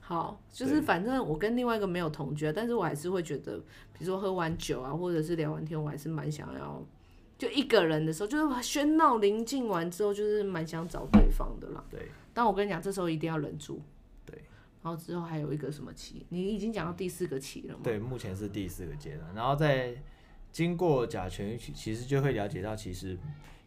[0.00, 3.58] 好，就是反正我跟另外一个没有同居，但是我还是会觉得，
[3.92, 6.84] 比如说喝完酒啊，或者是聊完天，我还是蛮想要，
[7.38, 11.84] 就一个人的时候，就是喧闹临近完之后，就是蛮想找对方的啦。
[11.88, 12.08] 对。
[12.34, 13.80] 但我跟你讲，这时候一定要忍住。
[14.26, 14.42] 对。
[14.82, 16.26] 然后之后还有一个什么期？
[16.30, 17.80] 你已经讲到第四个期了吗？
[17.84, 19.94] 对，目前是第四个阶段，然后在。
[20.58, 23.16] 经过甲醛其其实就会了解到，其实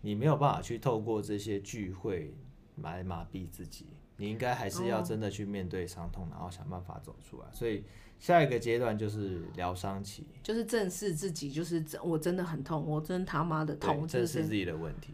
[0.02, 2.34] 你没有办法去透过这些聚会
[2.82, 3.86] 来麻痹自己，
[4.18, 7.46] 你应该还是要真的去面对伤痛，然后想办法走出来。
[7.54, 7.86] 所以
[8.20, 15.14] 下一个阶段就是疗伤期，就是正视自己，就是我真的很痛，我真他妈的痛，正视自己的问题。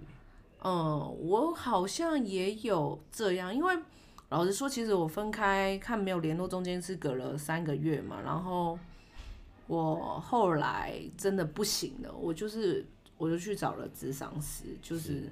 [0.63, 3.77] 嗯，我好像也有这样，因为
[4.29, 8.79] 老实说，其实我分开看没有联络，中间是隔了三个月嘛，然后。
[9.67, 12.86] 我后来真的不行了，我就是
[13.17, 15.32] 我就去找了咨商师，就是，是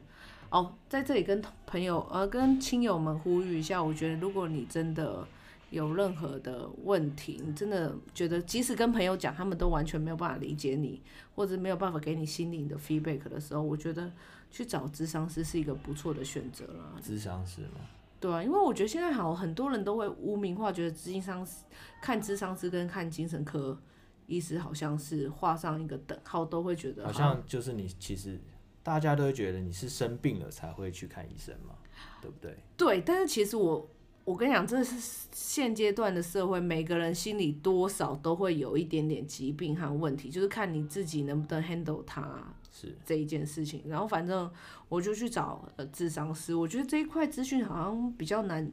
[0.49, 5.25] 哦，在这里跟朋友呃跟亲友们呼吁一下，我觉得如果你真的
[5.69, 11.01] 有任何的问题，你真的觉得即使跟朋友讲，他们都完全没有办法理解你，
[11.35, 14.11] 或者没有办法给你心灵的 feedback 的时候，我觉得
[14.51, 16.99] 去找咨商师是一个不错的选择了。
[17.01, 17.79] 咨商师吗？
[18.19, 21.63] 对啊，因为我觉得现在好很多人都会污名化，觉得咨商师
[22.01, 23.77] 看咨商师跟看精神科。
[24.27, 28.39] 医师好像是画上一个等号，都会觉得好像就是你其实
[28.81, 31.75] 大家都会觉得你是生病了才会去看医生嘛，
[32.21, 32.57] 对不对？
[32.77, 33.89] 对，但是其实我
[34.23, 43.83] 我跟你讲，这是现阶段的社会，每个人心里多少都会有一点点疾病和问题，就是看你自己能不能 handle 它是这一件事情。
[43.85, 44.51] 然后反正
[44.89, 48.71] 我就去找呃智商师，我觉得这一块资讯好像比较难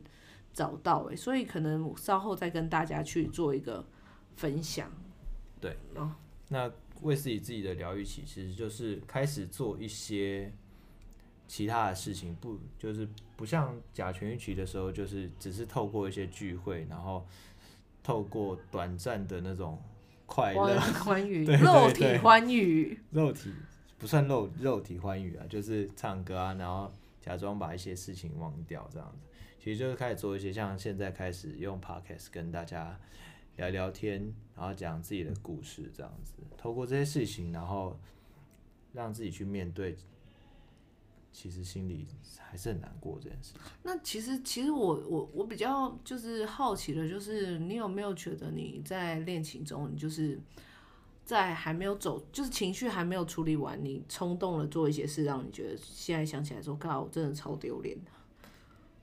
[0.54, 3.84] 找到哎，所以可能稍后再跟大家去做一个
[4.36, 4.90] 分享。
[5.62, 5.76] 对，
[6.48, 6.70] 那
[7.02, 10.52] 为自己自己的疗愈期其实就是开始做一些
[11.46, 17.24] 其他的事情，不就是不像甲醛期的时候，就是只是透过一些聚会，然后
[18.02, 19.80] 透过短暂的那种
[20.26, 23.52] 快乐欢愉， 肉体欢愉，肉体
[23.98, 29.26] 不算肉肉体欢愉啊，就是唱歌啊，然后假装把一些事情忘掉这样子，
[29.58, 32.98] 其实就是开始做一些像现在开始用 Podcast 跟大家。
[33.56, 37.98] 聊聊天，然后讲自己的故事，这样子，透过这些事情，然后
[38.92, 39.96] 让自己去面对，
[41.32, 42.06] 其实心里
[42.38, 43.62] 还是很难过这件事情。
[43.82, 50.38] 那其实，其实我我我比较就是好奇的，就是你有没有觉得你在恋情中，你就是
[51.24, 58.10] 在还没有走，就是情绪还没有处理完，你冲动了做一些事，让你觉得现在想起来说，靠，我真的超丢脸的。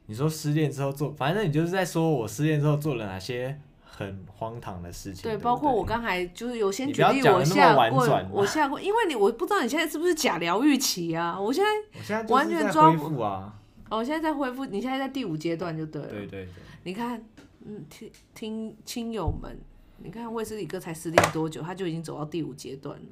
[0.08, 3.62] 你说失恋之后做，反正你就是在说我失恋之后做了哪些？
[4.00, 11.38] 很荒唐的事情，对，对对包括我刚才就是有先举例，我下过，我下过，因为你我不知道你现在是不是假疗愈期啊？
[11.38, 11.62] 我现
[12.08, 13.54] 在完全抓不啊！
[13.90, 16.08] 哦，我现在在恢复，你现在在第五阶段就对了。
[16.08, 16.48] 对对对，
[16.84, 17.22] 你看，
[17.66, 19.60] 嗯，听听亲友们，
[19.98, 23.06] 你看卫斯理哥才失恋多久，他就已经走到第五阶段了，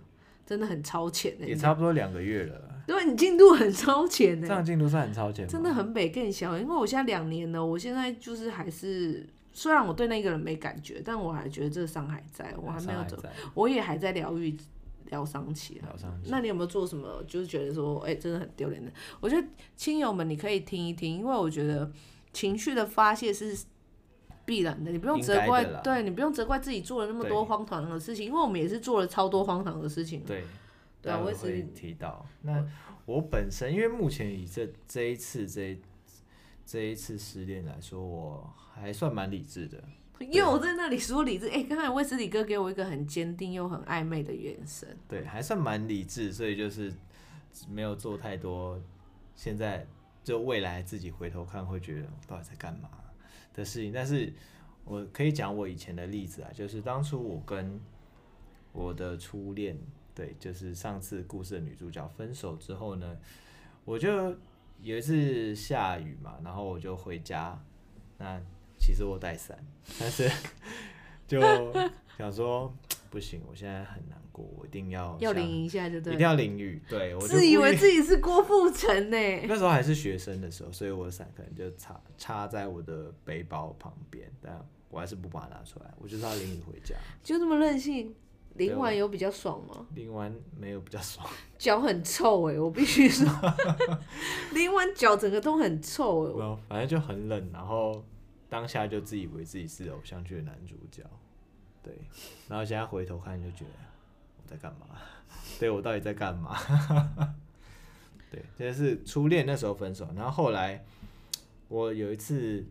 [0.46, 2.62] 真的很超前的，也差不多两个月了。
[2.88, 9.28] 对，你进度很超前的，这样进度算很超前，真的很北更小，因为我现在两年了，我现在就是还是。
[9.58, 13.18] 虽然我对那个人没感觉，但我还觉得这个伤还在，我还没有走，
[13.56, 14.56] 我也还在疗愈
[15.06, 15.82] 疗伤期。
[15.82, 16.30] 疗伤期。
[16.30, 17.24] 那你有没有做什么？
[17.28, 18.92] 就是觉得说，哎、欸，真的很丢脸的。
[19.20, 21.92] 我觉得亲友们，你可以听一听，因为我觉得
[22.32, 23.66] 情绪的发泄是
[24.46, 30.24] 必然的，你不用责怪，对，你不用责怪自己做了那么多荒唐的事情，因为我们也是做了超多荒唐的事情。
[30.24, 30.44] 对，
[31.02, 32.24] 对啊，我也是提到。
[32.44, 32.64] 那
[33.08, 35.82] 我本身，因为目前以这这一次这一
[36.64, 38.54] 这一次失恋来说，我。
[38.80, 39.84] 还算蛮理智的，
[40.32, 41.48] 又在那里说理智。
[41.48, 44.98] 哎、欸，刚才卫斯理哥给我一个很坚定又很暧昧的眼神。
[45.08, 46.94] 对，还算蛮理智，所以就是
[47.70, 48.82] 没有做太多。
[49.36, 49.86] 现在
[50.24, 52.90] 就未来自己回头看会觉得到底在干嘛
[53.54, 53.92] 的事情。
[53.94, 54.34] 但是
[54.84, 57.80] 我可以讲我以前的例子啊，就是当初我跟
[58.72, 59.78] 我的初恋，
[60.16, 63.18] 对，就是上次故事的女主角分手之后呢，
[63.86, 64.36] 我就
[64.82, 67.60] 有一次下雨嘛，然后我就回家，
[68.18, 68.42] 那
[68.78, 69.58] 其实我带伞，
[70.00, 70.30] 但是
[71.28, 71.42] 就
[72.18, 72.74] 想说
[73.10, 79.18] 不行，我现在很难过，我一定要 要淋一下就对，一定要淋雨，对，我就自以为自己是郭富城呢。
[79.48, 88.16] 那时候还是学生的时候，所以我的伞可能就插插在我的背包旁边，但我还是不把它拿出来，我就是要淋雨回家，就这么任性。
[88.56, 89.86] 淋完有比较爽吗？
[89.94, 91.24] 淋完没有比较爽，
[91.60, 93.28] 脚很臭哎、欸，我必须说，
[94.52, 96.58] 淋完脚整个都很臭哎、欸。
[96.68, 98.04] 反正就很冷，然后
[98.50, 101.04] 当下就自以为自己是偶像剧的男主角，
[101.84, 101.94] 对，
[102.48, 103.72] 然后现在回头看就觉得
[104.38, 104.88] 我在干嘛？
[105.60, 106.58] 对，我到底在干嘛？
[108.32, 110.86] 对，这是初恋那时候分手，然后后来
[111.68, 112.66] 我有一次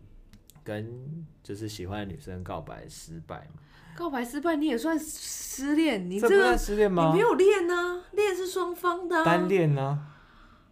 [0.63, 3.61] 跟就是喜欢的女生告白失败嘛。
[3.95, 6.07] 告白失败，你也算失恋？
[6.07, 7.07] 你这个失恋吗？
[7.07, 9.25] 你没有恋呢，恋是双方的、啊。
[9.25, 10.07] 单恋呢？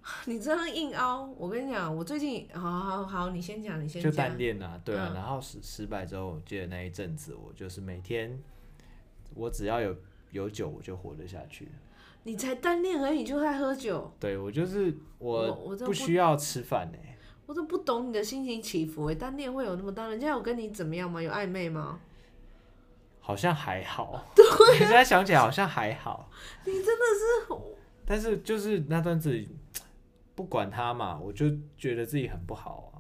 [0.26, 4.12] 你这样硬凹，我跟你讲，我最近好好好，你先讲，你先讲。
[4.12, 8.40] 就单恋啊，对啊，嗯、然后失失败之后，我记得那一阵子，我就是每天，
[9.34, 9.96] 我只要有
[10.32, 11.68] 有酒，我就活得下去。
[12.24, 14.12] 你才单恋而已，你就在喝酒？
[14.20, 16.98] 对，我就是我，我不需要吃饭呢。
[17.48, 20.08] 我都不懂你的心情起伏哎，单恋会有那么大？
[20.08, 21.22] 人家有跟你怎么样吗？
[21.22, 22.00] 有暧昧吗？
[23.20, 26.30] 好像还好， 对啊，现在想起来好像还好。
[26.66, 27.06] 你真的
[27.48, 27.62] 是，
[28.06, 29.44] 但是就是那段子，
[30.36, 33.00] 不管他嘛，我就觉得自己很不好啊。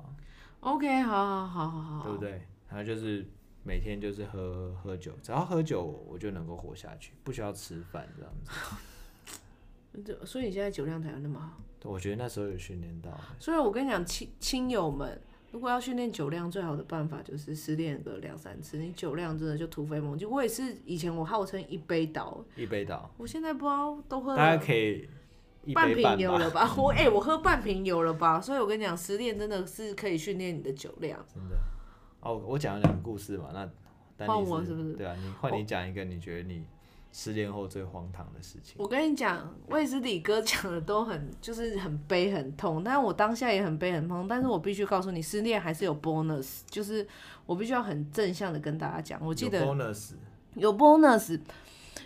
[0.61, 2.41] OK，好好好好好，对不对？
[2.69, 3.25] 然后就是
[3.63, 10.19] 每天就是喝喝酒，只要喝酒我就能够活下去，不需要吃饭这样子。
[10.25, 11.61] 所以你现在酒量才有那么好？
[11.83, 13.11] 我觉得那时候有训练到。
[13.39, 15.21] 所以我跟你讲，亲亲友们。
[15.51, 20.29] 如果要训练酒量，最好的办法就是失恋个两三次，你酒量真的就突飞猛进。
[20.29, 25.07] 我也是以前我号称一杯倒，一杯倒，我现在不知道都喝了，大家可以
[25.73, 26.73] 半瓶有了吧？
[26.77, 28.39] 我哎、欸，我喝半瓶有了吧？
[28.39, 31.19] 所以我跟你讲，失恋真的是可以训练你的酒量。
[31.33, 31.55] 真的
[32.21, 34.93] 哦，我讲了两个故事嘛，那换我是不是？
[34.93, 36.65] 对啊，你换你讲一个，你觉得你。
[37.17, 47.07] 失恋后最荒唐的事情，我跟你讲，卫斯理哥讲的都很就是很悲很痛，但是我当下也很悲很痛，但是我必须告诉你，失恋还是有 bonus，就是
[47.45, 50.11] 我必须要很正向的跟大家讲，我记得有 bonus，
[50.55, 51.39] 有 bonus。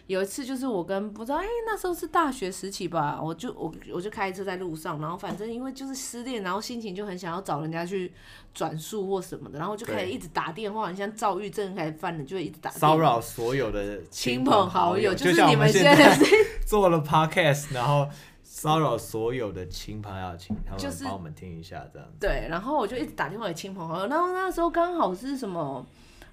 [0.10, 8.12] 有一次就是我跟不知道哎、欸，那时候是大学时期吧，我就我我就开车在路上，然后反正因为就是失恋，然后心情就很想要找人家去
[8.52, 16.18] 转述或什么的，然后就开始一直打电话，你像躁郁症开始犯了，就会一直打骚扰所有的亲朋好友，就是你们现在
[16.66, 18.10] 做了 podcast，然后
[18.42, 22.16] 骚扰所有的亲朋好友，请他们帮我们听一下这样子。
[22.20, 25.86] 对，然后我就一直打电话给亲朋好友，然后那时候刚好是什么？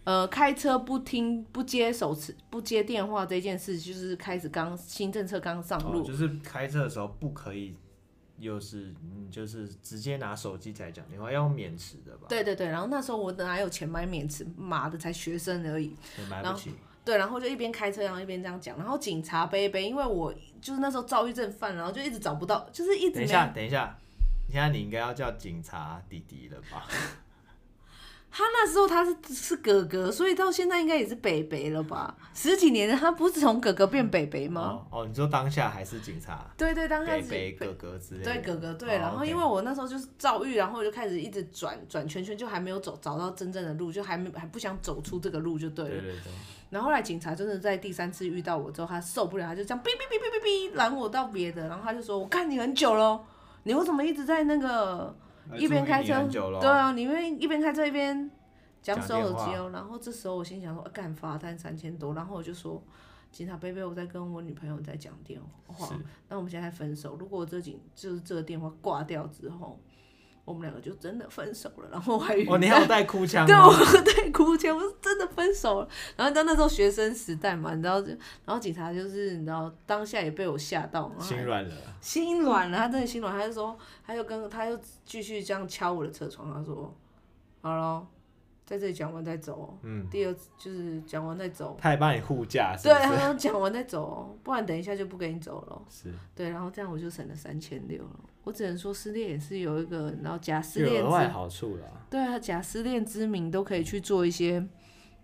[0.06, 7.76] 呃，开车不听不接手持不接电话这件事，就是开始刚新政策刚上路，哦，就是开车的时候不可以，
[8.38, 12.26] 又是嗯，就是直接拿手机在讲电话，要用免持的吧？
[12.28, 15.92] 对对对，然后那时候我哪有钱买免持，妈的才学生而已，
[16.30, 16.70] 买不起。
[17.04, 23.14] 对，然后就一边开车，然后一边这样讲，然后警察杯杯，因为我就是那时候躁郁症犯，然后就一直找不到，就是一直。
[23.16, 23.98] 等一下，等一下，
[24.48, 26.86] 现在你应该要叫警察弟弟了吧？
[28.37, 32.14] 他那时候他是是哥哥，所以到现在应该也是北北了吧？
[32.35, 34.85] 十几年了，他不是从哥哥变北北吗？
[34.90, 36.46] 哦，哦，你说当下还是警察？
[36.55, 38.31] 对对，当下是北北哥哥之类的。
[38.35, 45.90] 对哥哥对，然后因为我那时候就是遭遇，然后我就开始一直转转圈圈，就还没有走找到真正的路，就还没还不想走出这个路就对了。
[45.92, 46.33] 对对对。
[46.68, 53.18] 然后后来警察真的在第三次遇到我之后，他受不了，他就这样哔哔哔哔哔哔拦我到别的，然后他就说：“我看你很久了，
[53.62, 55.16] 你为什么一直在那个
[55.56, 56.26] 一边开车？
[56.28, 58.30] 对啊，你因为一边开车一边。”
[58.82, 62.80] 讲手耳机哦，然后这时候我心想说，干罚单三千多，然后我就说，
[63.32, 65.88] 警察贝贝，我在跟我女朋友在讲电话，
[66.28, 67.16] 那我们现在分手。
[67.16, 69.80] 如果这警就是这个电话挂掉之后，
[70.47, 71.88] 我们两个就真的分手了。
[71.92, 73.47] 然后我还哦，你还有带哭腔？
[73.47, 75.88] 对，我带哭腔，我是真的分手了。
[76.16, 78.01] 然后你知道那时候学生时代嘛，你知道，
[78.47, 83.76] 然后警察就是你知道当下也被我吓到，心软了，心软了，他真的心软，他就说，
[84.07, 86.94] 他就跟他又继续这样敲我的车窗，他说，
[87.61, 88.07] 好了。
[88.66, 89.78] 在这里讲完再走。
[89.82, 91.76] 嗯，第二次就是讲完再走。
[91.80, 92.76] 他还帮你护驾。
[92.82, 95.82] 对，他说讲完再走，不然等一下就不给你走了。
[95.88, 96.12] 是。
[96.34, 98.11] 对，然后这样我就省了三千六了。
[98.47, 102.07] 我只能说失恋也是有一个，然后假失恋有额外好处了。
[102.09, 104.64] 对啊，假失恋之名都可以去做一些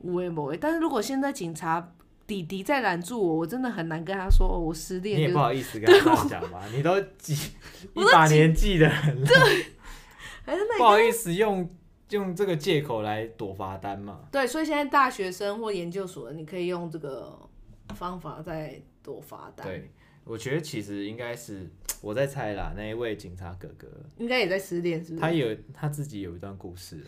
[0.01, 0.57] 无为某为。
[0.57, 1.95] 但是如果现在警察
[2.27, 5.19] 弟弟再拦住我，我真的很难跟他说我失恋。
[5.21, 6.67] 你也不好意思跟他讲吧？
[6.75, 7.35] 你都几
[7.95, 9.37] 一把年纪的人了，对，
[10.45, 11.71] 还是那不好意思用。
[12.11, 14.21] 用这个借口来躲罚单嘛。
[14.31, 17.39] 对，所以现在大学生或研究所，你可以用这个
[17.95, 19.67] 方法在躲罚单。
[19.67, 19.91] 对，
[20.25, 21.71] 我觉得其实应该是
[22.03, 23.87] 我在猜啦，那一位警察哥哥
[24.19, 25.21] 应该也在失恋，是不是？
[25.21, 27.01] 他有他自己有一段故事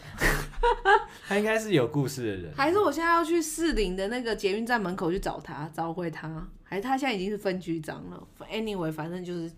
[1.28, 2.54] 他应该是有故事的人。
[2.54, 6.48] 还是我现在要去士林的那个捷运站门口去找他，找回他？
[6.62, 9.50] 还是他现在已经是分局长了？Anyway，反正就是。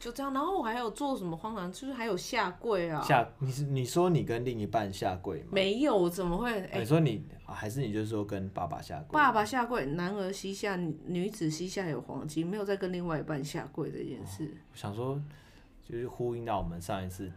[0.00, 1.70] 就这样，然后我还有做什么荒唐？
[1.70, 3.02] 就是还有下跪啊！
[3.02, 5.48] 下，你是你说你跟另一半下跪吗？
[5.52, 6.50] 没有，怎么会？
[6.50, 9.12] 欸、你说你还是你就是说跟爸爸下跪？
[9.12, 10.74] 爸爸下跪，男儿膝下
[11.04, 14.46] 女子膝下有黄金，没有再跟另外一半下跪这件事。
[14.46, 15.20] 哦、我想说，
[15.86, 17.30] 就是呼应到我们上一次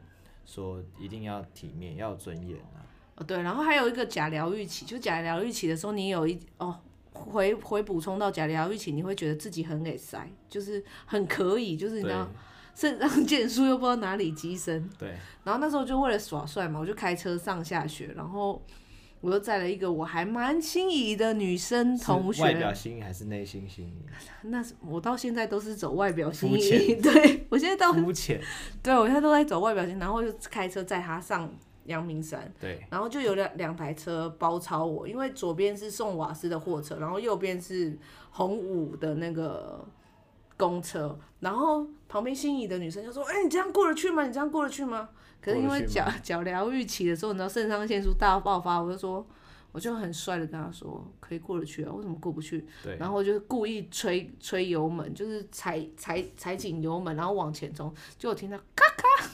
[0.45, 2.80] 说一定要体面，要有尊严啊。
[3.18, 6.80] 哦，对，然后还有一个假疗愈期，就假疗愈期的时候，你有一哦
[7.11, 12.26] 回回补充到假疗愈期，你会觉得自己很给塞，就是很可以，就是你知道。
[12.76, 15.09] 肾上腺素又不知道哪里激升， 对。
[15.43, 18.61] 然后那时候就为了耍帅嘛，我就开车上下学，然后
[19.21, 22.41] 我又载了一个我还蛮心仪的女生同学。
[22.41, 24.05] 外表心仪还是内心心仪？
[24.49, 28.41] 那是我到现在都是走外表心仪， 对我现在到肤浅，
[28.82, 31.49] 对我现在都在走外表心，然后就开车载她上
[31.86, 32.82] 阳明山，对。
[32.89, 37.97] 然后就有两两台车包抄我，因为左边是送瓦斯的货车，然后右边是
[38.32, 39.86] 红五的那个。
[40.55, 44.24] 公车，然后旁边心仪的女生就说：“哎、欸，你这样过得去吗？
[44.24, 45.09] 你这样过得去吗？”
[45.41, 49.26] 可是因为脚脚疗愈期的时候，你知道肾上腺素大爆发，我就说，
[49.72, 52.95] 我就很帅的跟他说：“可以过得去啊，为什么过不去？”对。
[52.97, 59.28] 然后我就故意吹吹油门，就是踩踩踩紧油门，然后往前冲，就我听到咔咔，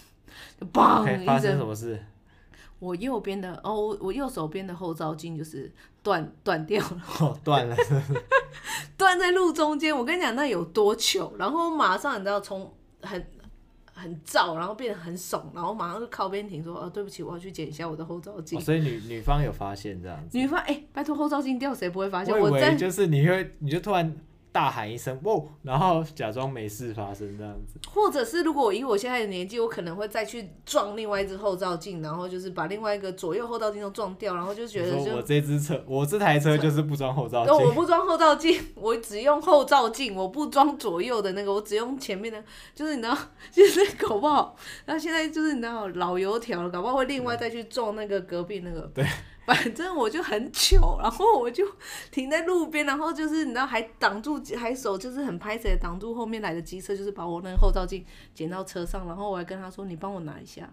[0.58, 1.26] 就嘣一声。
[1.26, 2.02] 发生什么事？
[2.80, 5.72] 我右边的哦，我右手边的后照镜就是
[6.02, 7.76] 断断掉了， 哦，断了，
[8.98, 9.96] 断在路中间。
[9.96, 13.26] 我跟你讲，那有多糗，然后马上你知道从很
[13.94, 18.58] 很燥，然后变得很怂，然后马上就靠边停说，哦，对不起，我要去捡一下我的后照镜。
[18.58, 20.38] 哦，所以女女方有发现这样子？
[20.38, 22.34] 女方哎，拜托后照镜掉，谁不会发现？
[22.40, 24.16] 我以为就是你会，你就突然。
[24.52, 42.44] 大喊一声“哇”，然后假装没事发生这样子，或者是如果我以我现在的年纪，我可能会再去撞另外一只后照镜，然后就是把另外一个左右后照镜都撞掉，然后就觉得就我这只车，我这台车就是不装后照镜，我不装后照镜，我只用后照镜，我不装左右的那个，我只用前面的，
[42.74, 43.18] 就是你知道，
[43.52, 49.06] 就是搞不好，那现在就是你知道老油条了，搞不好会另外再去撞那个隔壁那个，对。
[49.50, 51.66] 反正我就很糗，然后我就
[52.12, 60.72] 停在路边，然后就是你知道还挡住，还手就是很拍谢挡住后面来的机车，就是把我那个后照镜捡到车上，然后我还跟他说：“你帮我拿一下。”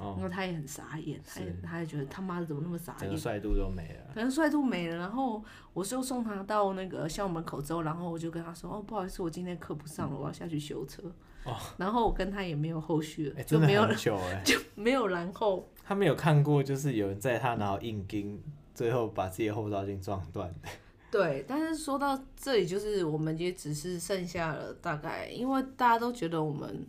[0.00, 4.96] 哦，然后他也很傻眼，他也他也觉得他妈的怎么那么傻眼，帅度都没了，可能帅度没了。
[4.96, 5.42] 然后
[5.74, 11.02] 我就送他到那个校门口之后，然后我就跟他说：“哦，不好意思，我今天课不上了，我要下去修车。”
[11.44, 13.94] 哦，然后我跟他也没有后续了，就没有了，
[14.42, 15.68] 就没有然后。
[15.86, 18.42] 他没有看过，就是有人在他然后硬钉，
[18.74, 20.52] 最后把自己的后照镜撞断。
[21.12, 26.84] 对，但是说到这里，就是我们也只是剩下了大概，因为大家都觉得我们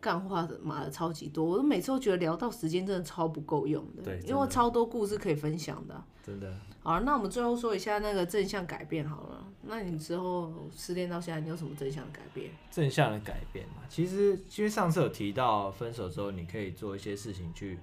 [0.00, 6.50] 干话的妈的超级多，我都每次都觉得聊到时间真的超不够用的，对，因为超多故事可以分享的，真的。
[6.82, 9.46] 好，那我们最后说一下那个正向改变好了。
[9.62, 12.50] 那你之后失恋到现在，你有什么正向的改变？
[12.70, 17.78] 正向的改变嘛，其实其实上次有提到，分手之后你可以做一些事情去，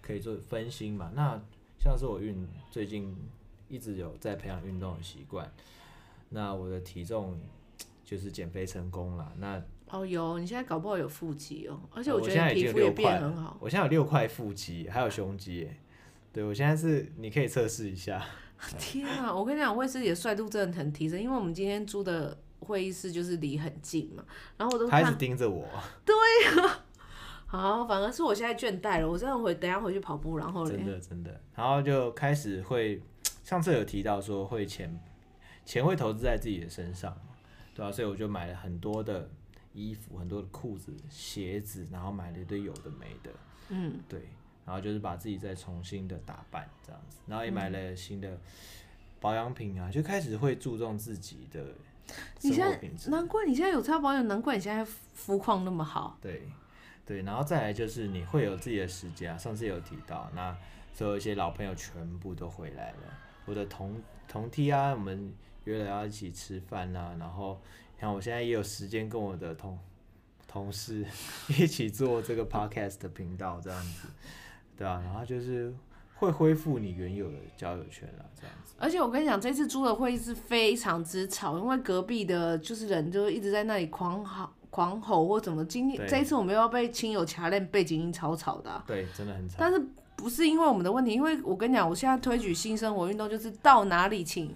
[0.00, 1.12] 可以做分心嘛。
[1.14, 1.38] 那
[1.78, 3.14] 像是我运最近
[3.68, 5.52] 一直有在培养运动的习惯，
[6.30, 7.38] 那我的体重
[8.02, 9.30] 就是减肥成功了。
[9.36, 13.58] 那哦有，你现在搞不好有腹肌哦，而且我觉得你皮肤也变很好。
[13.60, 15.76] 我现在有六块腹肌，还有胸肌耶。
[16.38, 18.24] 对，我现在是，你可以测试一下。
[18.78, 24.22] 天啊，我跟你讲，卫斯理的帅度真的很提升，因为我们今天租的会议室就是离很近嘛，
[24.56, 25.66] 然后我都开始盯着我。
[26.06, 26.14] 对
[26.62, 26.84] 啊，
[27.46, 33.02] 好，反而是我现在倦怠了，我真的回等下回去跑步，然后真的真的，然后就开始会，
[33.42, 34.96] 上次有提到说会钱
[35.64, 37.12] 钱会投资在自己的身上，
[37.74, 39.28] 对啊，所以我就买了很多的
[39.72, 43.30] 衣服，很多的裤子、鞋子，然后买了一堆有的没的，
[43.70, 44.20] 嗯，对。
[44.68, 48.38] 然后就是把自己再重新的打扮这样子，然后也买了新的
[49.18, 51.64] 保养品啊，就开始会注重自己的
[52.38, 53.08] 生活品质。
[53.08, 56.18] 难怪你现在有擦保养，难怪你现在肤况那么好。
[56.20, 56.42] 对，
[57.06, 60.54] 对，然后再来就是你会有自己的时间啊，上次有提到，那
[60.92, 63.98] 所有一些老朋友全部都回来了，我的同
[64.28, 65.32] 同梯啊，我们
[65.64, 67.58] 约了要一起吃饭啊，然后
[67.98, 69.78] 像我现在也有时间跟我的同
[70.46, 71.06] 同事
[71.58, 74.08] 一起做这个 podcast 的频道这样子。
[74.78, 75.74] 对啊，然后就是
[76.14, 78.74] 会恢复你原有的交友圈啊，这样子。
[78.78, 85.64] 而且我跟你讲，这次租的会议是非常之吵，因为隔壁的就是人就一直在那里狂吼、狂吼或怎么。
[85.64, 88.84] 今天这一次我们又要被亲友掐练，背景音吵吵的、啊。
[88.86, 89.56] 对，真的很吵。
[89.58, 94.54] 但是不是因为我们的问题，因为我跟你讲，我现在推举新生活运动，就是到哪里请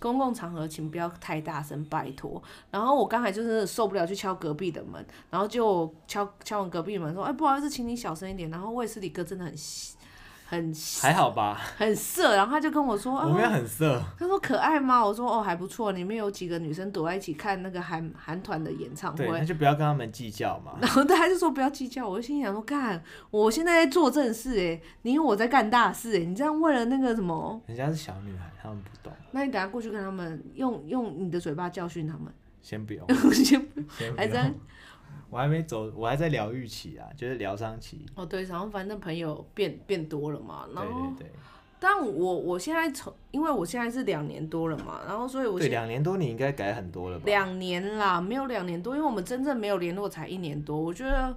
[0.00, 2.42] 公共场合请不要太大声，拜托。
[2.72, 8.50] 然后我刚才就是受不了，去敲隔壁的门，然后就敲敲完隔壁门说，哎，不好意思，请你小声一点。
[8.50, 9.54] 然后卫斯理哥真的很。
[10.50, 13.94] 很还好吧，很色，然后他就跟我说：“我没有很色。
[13.98, 15.92] 哦”他说：“可爱吗？”我说：“哦，还不错。
[15.92, 20.72] 里面有几个女生躲在一起看那个韩韩团的演唱会。”对，那就不要跟他们计较嘛。
[20.80, 27.62] 然后他就说：“不要计较。”我就心想说：“干，我现在在做正事哎，你我在干大事哎，你这样为了那个什么？
[27.68, 29.12] 人家是小女孩，他们不懂。
[29.30, 32.24] 那你等下过去跟他们用用你的嘴巴教训他们。
[32.60, 34.52] 先不用， 先不用，还在。
[35.30, 38.04] 我还没走，我还在疗愈期啊，就是疗伤期。
[38.14, 41.32] 哦，对，然后反正朋友变变多了嘛，然后，对对对。
[41.82, 47.22] 但我我现在从，因为我现在是两年多了嘛，然后所以我，对，两年多你应该改很多了吧？
[47.24, 51.34] 两年啦，没有两年多，因为我们真正没有联络才一年多，我觉得。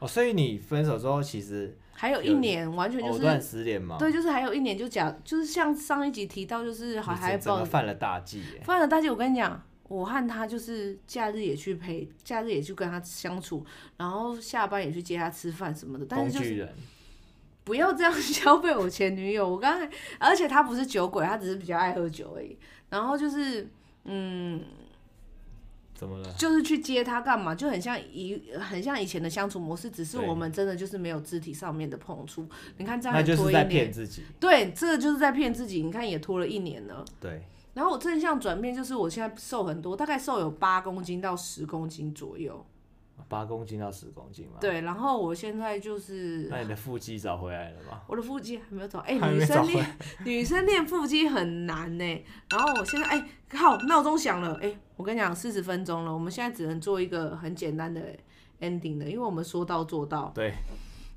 [0.00, 3.96] 哦，所以你分手之后其实还有一年，完全就是藕断丝连嘛。
[3.98, 9.62] 对，就是还有一年，就假，就是像上一集提到，就是还还抱犯了大忌，犯了大忌，我跟你讲。
[9.90, 13.66] 我和他就是假日也去陪，假日也去跟他相处，
[13.96, 16.06] 然后下班也去接他吃饭什么的。
[16.08, 16.68] 但是就是
[17.64, 19.50] 不要这样 消费我前女友。
[19.50, 22.56] 我刚才，而且他不是酒鬼，他只是比较爱喝酒而已。
[22.88, 23.68] 然后就是，
[24.04, 24.62] 嗯，
[25.92, 26.32] 怎么了？
[26.38, 27.52] 就是去接他干嘛？
[27.52, 32.46] 就很像以很像以前的相处模式，只是我们真的就是没有肢体上面的碰触。
[32.76, 34.22] 你看这样拖一年，那就是在骗自己。
[34.38, 35.82] 对，这个就是在骗自己。
[35.82, 37.04] 你看也拖了一年了。
[37.18, 37.42] 对。
[37.74, 42.66] 然后我正向转变，就是我现在瘦很多，大概瘦有八公斤到十公斤左右。
[43.28, 44.54] 八公斤到十公斤嘛？
[44.60, 46.48] 对，然后我现在就是。
[46.50, 48.00] 那你的腹肌找回来了吗？
[48.08, 52.24] 我的腹肌还没有找，哎、欸，女生练女生练腹肌很难呢。
[52.50, 58.00] 然后我现在，哎、欸，靠，闹钟响了，哎、欸，我跟你讲，四十分钟了，我们现在只能做一个很简单的
[58.60, 60.32] ending 的，因为我们说到做到。
[60.34, 60.54] 对。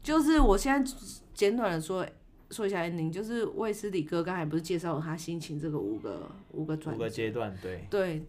[0.04, 0.94] 就是我现在
[1.34, 2.06] 简短的说。
[2.54, 8.24] 说一下，您就是卫斯理哥刚才不是介绍了他心情这个五个五个转五个阶段，对对，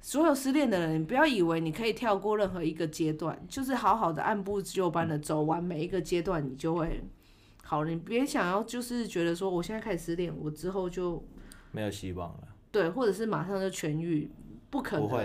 [0.00, 7.02] 所有失恋的人，你不要以为你可以跳过任何一个阶段，就是好好的按部就班的走完每一个阶段，你就会
[7.62, 7.90] 好了。
[7.90, 11.24] 你别想要就是觉得说我现在开始失恋，我之后就
[11.72, 14.30] 没有希望了，对，或者是马上就痊愈，
[14.68, 15.16] 不可能，不，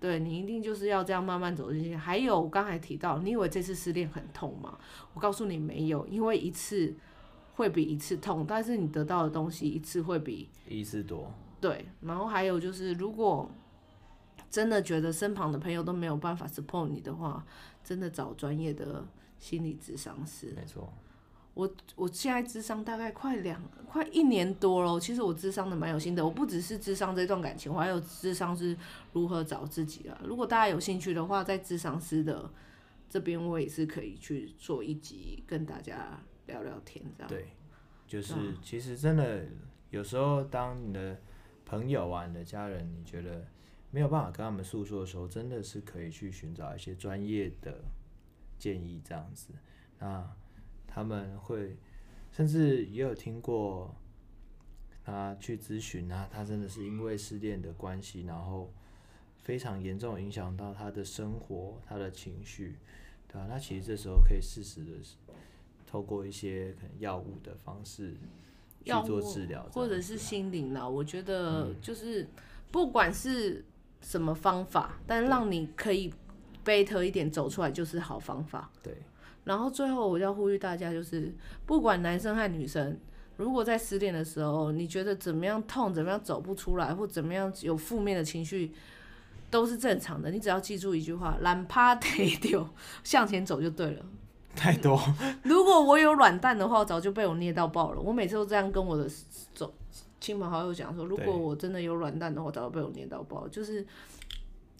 [0.00, 1.96] 对，你一定就是要这样慢慢走进去。
[1.96, 4.78] 还有我刚才提到，你以为这次失恋很痛吗？
[5.14, 6.94] 我告诉你没有，因为一次。
[7.54, 11.32] 会比一次痛，但是你得到的东西一次会比一次多。
[11.60, 13.48] 对，然后还有就是，如果
[14.50, 17.44] 真的觉得身旁的朋友都没有办法 support 你的话，
[17.84, 19.06] 真的找专业的
[19.38, 20.52] 心理咨商师。
[20.56, 20.92] 没错，
[21.54, 26.24] 我我现在智商大概快两快一年多了，其实我智商的蛮有心得。
[26.24, 28.76] 我不只是智商这段感情，我还有智商是
[29.12, 30.18] 如何找自己啊。
[30.24, 32.50] 如果大家有兴趣的话，在智商师的
[33.08, 36.18] 这边，我也是可以去做一集跟大家。
[36.46, 37.46] 聊聊天，这样对，
[38.06, 39.46] 就是其实真的
[39.90, 41.20] 有时候，当你的
[41.64, 43.46] 朋友啊、你的家人，你觉得
[43.90, 47.84] 没有办法跟他们诉说的时候，真的是可以去寻找一些专业的
[48.58, 49.52] 建议，这样子。
[49.98, 50.28] 那
[50.86, 51.76] 他们会
[52.32, 53.94] 甚至也有听过
[55.04, 58.72] 他去咨询啊，他真的是因为失恋的关系，然后
[59.36, 62.78] 非常严重影响到他的生活、他的情绪，
[63.28, 63.46] 对吧？
[63.48, 64.92] 那其实这时候可以适时的。
[65.92, 68.14] 透过一些可能药物的方式
[68.82, 70.88] 去做治疗，或者是心灵呢？
[70.88, 72.26] 我觉得就是
[72.70, 73.62] 不管是
[74.00, 76.10] 什么方法，嗯、但让你可以
[76.64, 78.70] better 一点走出来就是好方法。
[78.82, 78.96] 对。
[79.44, 81.30] 然后最后我要呼吁大家，就是
[81.66, 82.98] 不管男生和女生，
[83.36, 88.72] 如果在失恋的时候，你觉得怎么样痛，怎么样走不出来，或怎么样有负面的情绪，
[89.50, 90.30] 都是正常的。
[90.30, 92.66] 你只要记住一句话：懒趴得丢，
[93.04, 94.06] 向前走就对了。
[94.56, 95.00] 太多。
[95.42, 98.00] 如果我有软蛋的话，我早就被我捏到爆了。
[98.00, 99.08] 我每次都这样跟我的
[99.54, 99.72] 走
[100.20, 103.48] 亲朋好友讲说，如果我真的有软蛋的话，早就被我捏到爆。
[103.48, 103.84] 就是，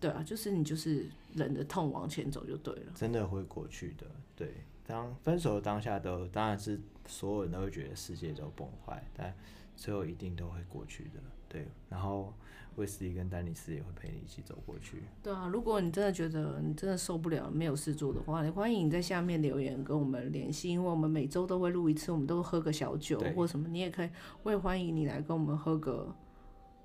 [0.01, 2.93] 对啊，就是你就是忍着痛往前走就对了。
[2.95, 4.07] 真的会过去的。
[4.37, 4.55] 对，
[4.87, 9.35] 当分手的当下都当然是所有人都会觉得世界都崩坏，但
[9.77, 11.21] 最后一定都会过去的。
[11.53, 12.33] 对，然后。
[12.77, 15.03] 威斯利跟丹尼斯也会陪你一起走过去。
[15.23, 24.09] 对啊，如果你真的觉得你真的受不了，没有事做的话，你欢迎你在下面留言跟我们联系，因为我们每周都会录一次，我们都喝个小酒或什么，你也可以，
[24.43, 26.17] 我也欢迎你来跟我们喝个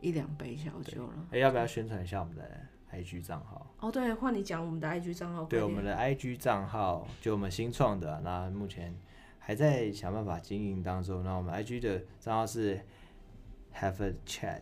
[0.01, 1.13] 一两杯小酒了。
[1.29, 2.43] 哎、欸，要不要宣传一下我们的
[2.91, 3.73] IG 账号？
[3.79, 5.45] 哦，对，换你讲我们的 IG 账号。
[5.45, 8.93] 对，我们的 IG 账号就我们新创的，那目前
[9.39, 11.23] 还在想办法经营当中。
[11.23, 12.81] 那我们 IG 的账号是
[13.79, 14.61] Have a Chat。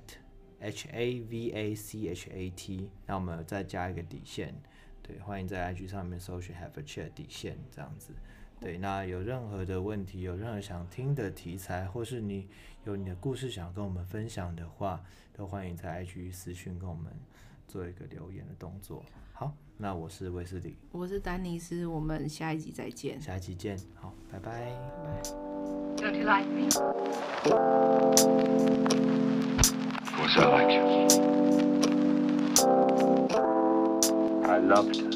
[0.60, 4.56] H A V A C H A T，那我们再加一个底线，
[5.04, 8.14] 对，欢迎在 IG 上面搜寻 Have a Chat 底线这样子，
[8.60, 12.48] 对，那有任何的问题，有任何想听的题材，或是你
[12.86, 15.04] 有你的故事想跟我们分享的话，
[15.34, 17.14] 都欢迎在 IG 私讯跟我们
[17.68, 19.06] 做一个留言的动作。
[19.34, 24.52] 好，那我是威斯理，我是丹尼斯，我们下一集再见，下一集见，好，拜拜。
[24.52, 24.72] 拜
[25.04, 25.22] 拜。
[25.98, 26.68] Don't you like me?
[30.02, 30.82] Of course I like you.
[34.48, 35.15] I loved her.